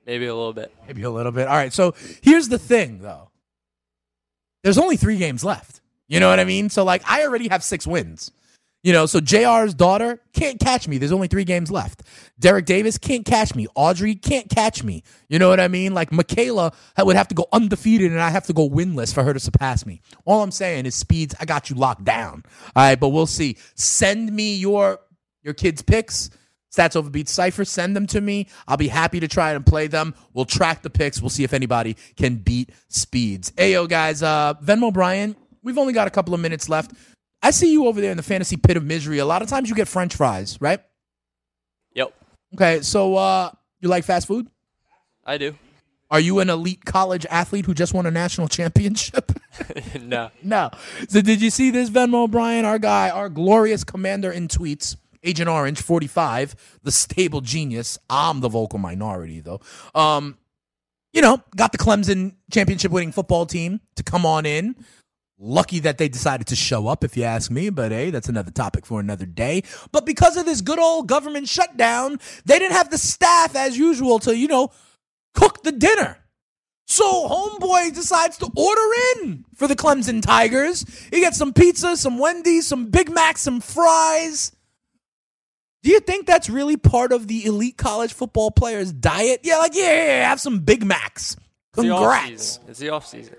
[0.06, 0.74] Maybe a little bit.
[0.88, 1.48] Maybe a little bit.
[1.48, 1.74] All right.
[1.74, 3.30] So here's the thing, though.
[4.64, 5.82] There's only three games left.
[6.08, 6.70] You know what I mean?
[6.70, 8.32] So like, I already have six wins.
[8.88, 10.98] You know, so JR's daughter can't catch me.
[10.98, 12.04] There's only three games left.
[12.40, 13.68] Derek Davis can't catch me.
[13.76, 15.04] Audrey can't catch me.
[15.28, 15.94] You know what I mean?
[15.94, 19.24] Like Michaela ha- would have to go undefeated and I have to go winless for
[19.24, 20.00] her to surpass me.
[20.24, 22.46] All I'm saying is speeds, I got you locked down.
[22.78, 23.58] All right, but we'll see.
[23.76, 25.02] Send me your
[25.44, 26.30] your kids' picks.
[26.74, 28.48] Stats over beats Cypher, send them to me.
[28.70, 30.16] I'll be happy to try and play them.
[30.34, 31.22] We'll track the picks.
[31.22, 33.52] We'll see if anybody can beat speeds.
[33.58, 36.94] Ayo, guys, uh, Venmo Brian, we've only got a couple of minutes left.
[37.42, 39.20] I see you over there in the fantasy pit of misery.
[39.20, 40.82] A lot of times you get French fries, right?
[41.94, 42.14] Yep.
[42.56, 44.48] Okay, so uh, you like fast food?
[45.26, 45.56] I do.
[46.10, 49.32] Are you an elite college athlete who just won a national championship?
[50.02, 50.32] no.
[50.42, 50.72] no.
[51.10, 52.66] So did you see this Venmo, Brian?
[52.66, 57.98] Our guy, our glorious commander in tweets, Agent Orange, 45, the stable genius.
[58.10, 59.60] I'm the vocal minority, though.
[59.94, 60.38] Um,
[61.12, 64.76] you know, got the Clemson championship winning football team to come on in.
[65.40, 68.50] Lucky that they decided to show up, if you ask me, but hey, that's another
[68.50, 69.62] topic for another day.
[69.92, 74.18] But because of this good old government shutdown, they didn't have the staff as usual
[74.20, 74.72] to, you know,
[75.36, 76.18] cook the dinner.
[76.88, 80.86] So homeboy decides to order in for the Clemson Tigers.
[81.12, 84.54] He gets some pizza, some Wendy's, some Big Macs, some fries.
[85.84, 89.42] Do you think that's really part of the elite college football player's diet?
[89.44, 91.34] Yeah, like yeah, yeah, yeah, have some Big Macs.
[91.34, 92.58] It's the Congrats.
[92.58, 92.64] off-season.
[92.70, 93.36] It's the off season.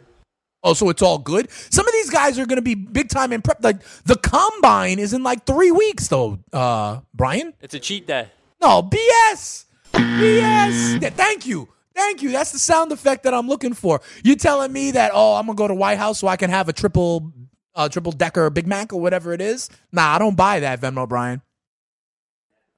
[0.63, 1.51] Oh, so it's all good.
[1.51, 3.63] Some of these guys are going to be big time in prep.
[3.63, 6.39] Like the combine is in like three weeks, though.
[6.53, 7.55] Uh, Brian?
[7.61, 8.29] It's a cheat day.
[8.61, 9.67] No BS.
[9.93, 11.03] BS.
[11.03, 11.69] Yeah, thank you.
[11.95, 12.31] Thank you.
[12.31, 14.01] That's the sound effect that I'm looking for.
[14.23, 15.11] You telling me that?
[15.15, 17.33] Oh, I'm gonna go to White House so I can have a triple,
[17.75, 19.69] uh, triple decker Big Mac or whatever it is.
[19.93, 21.43] Nah, I don't buy that, Venmo Brian.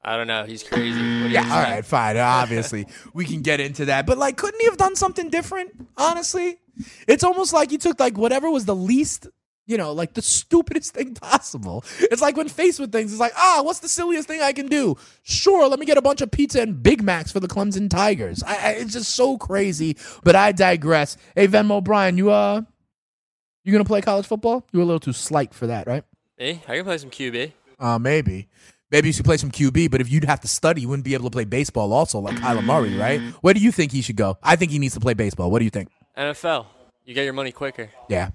[0.02, 0.44] I don't know.
[0.44, 0.98] He's crazy.
[0.98, 2.16] Yeah, all right, fine.
[2.16, 4.06] Obviously, we can get into that.
[4.06, 5.72] But like, couldn't he have done something different?
[5.96, 6.58] Honestly,
[7.06, 9.26] it's almost like he took like whatever was the least,
[9.66, 11.84] you know, like the stupidest thing possible.
[11.98, 14.68] It's like when faced with things, it's like, ah, what's the silliest thing I can
[14.68, 14.96] do?
[15.22, 18.42] Sure, let me get a bunch of pizza and Big Macs for the Clemson Tigers.
[18.42, 19.98] I, I, it's just so crazy.
[20.24, 21.18] But I digress.
[21.34, 22.62] Hey, Venmo Brian, you uh,
[23.64, 24.66] you gonna play college football?
[24.72, 26.04] You're a little too slight for that, right?
[26.38, 27.52] Hey, I can play some QB.
[27.78, 28.48] Uh, maybe.
[28.90, 31.14] Maybe you should play some QB, but if you'd have to study, you wouldn't be
[31.14, 33.00] able to play baseball also, like Kyler Murray, mm.
[33.00, 33.20] right?
[33.40, 34.36] Where do you think he should go?
[34.42, 35.50] I think he needs to play baseball.
[35.50, 35.88] What do you think?
[36.18, 36.66] NFL.
[37.04, 37.90] You get your money quicker.
[38.08, 38.30] Yeah.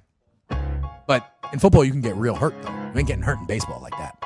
[1.08, 2.70] But in football, you can get real hurt, though.
[2.70, 4.18] You ain't getting hurt in baseball like that.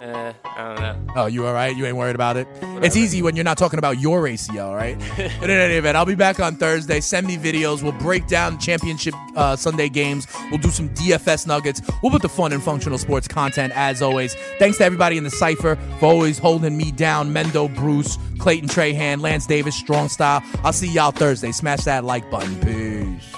[0.00, 1.12] Eh, I don't know.
[1.16, 1.74] Oh, you all right?
[1.74, 2.46] You ain't worried about it?
[2.82, 4.98] It's easy when you're not talking about your ACL, right?
[5.40, 7.00] but in any event, I'll be back on Thursday.
[7.00, 7.82] Send me videos.
[7.82, 10.26] We'll break down championship uh, Sunday games.
[10.50, 11.80] We'll do some DFS nuggets.
[12.02, 14.34] We'll put the fun and functional sports content as always.
[14.58, 17.32] Thanks to everybody in the cipher for always holding me down.
[17.32, 20.42] Mendo, Bruce, Clayton Trahan, Lance Davis, Strong Style.
[20.62, 21.52] I'll see y'all Thursday.
[21.52, 22.54] Smash that like button.
[22.60, 23.35] Peace.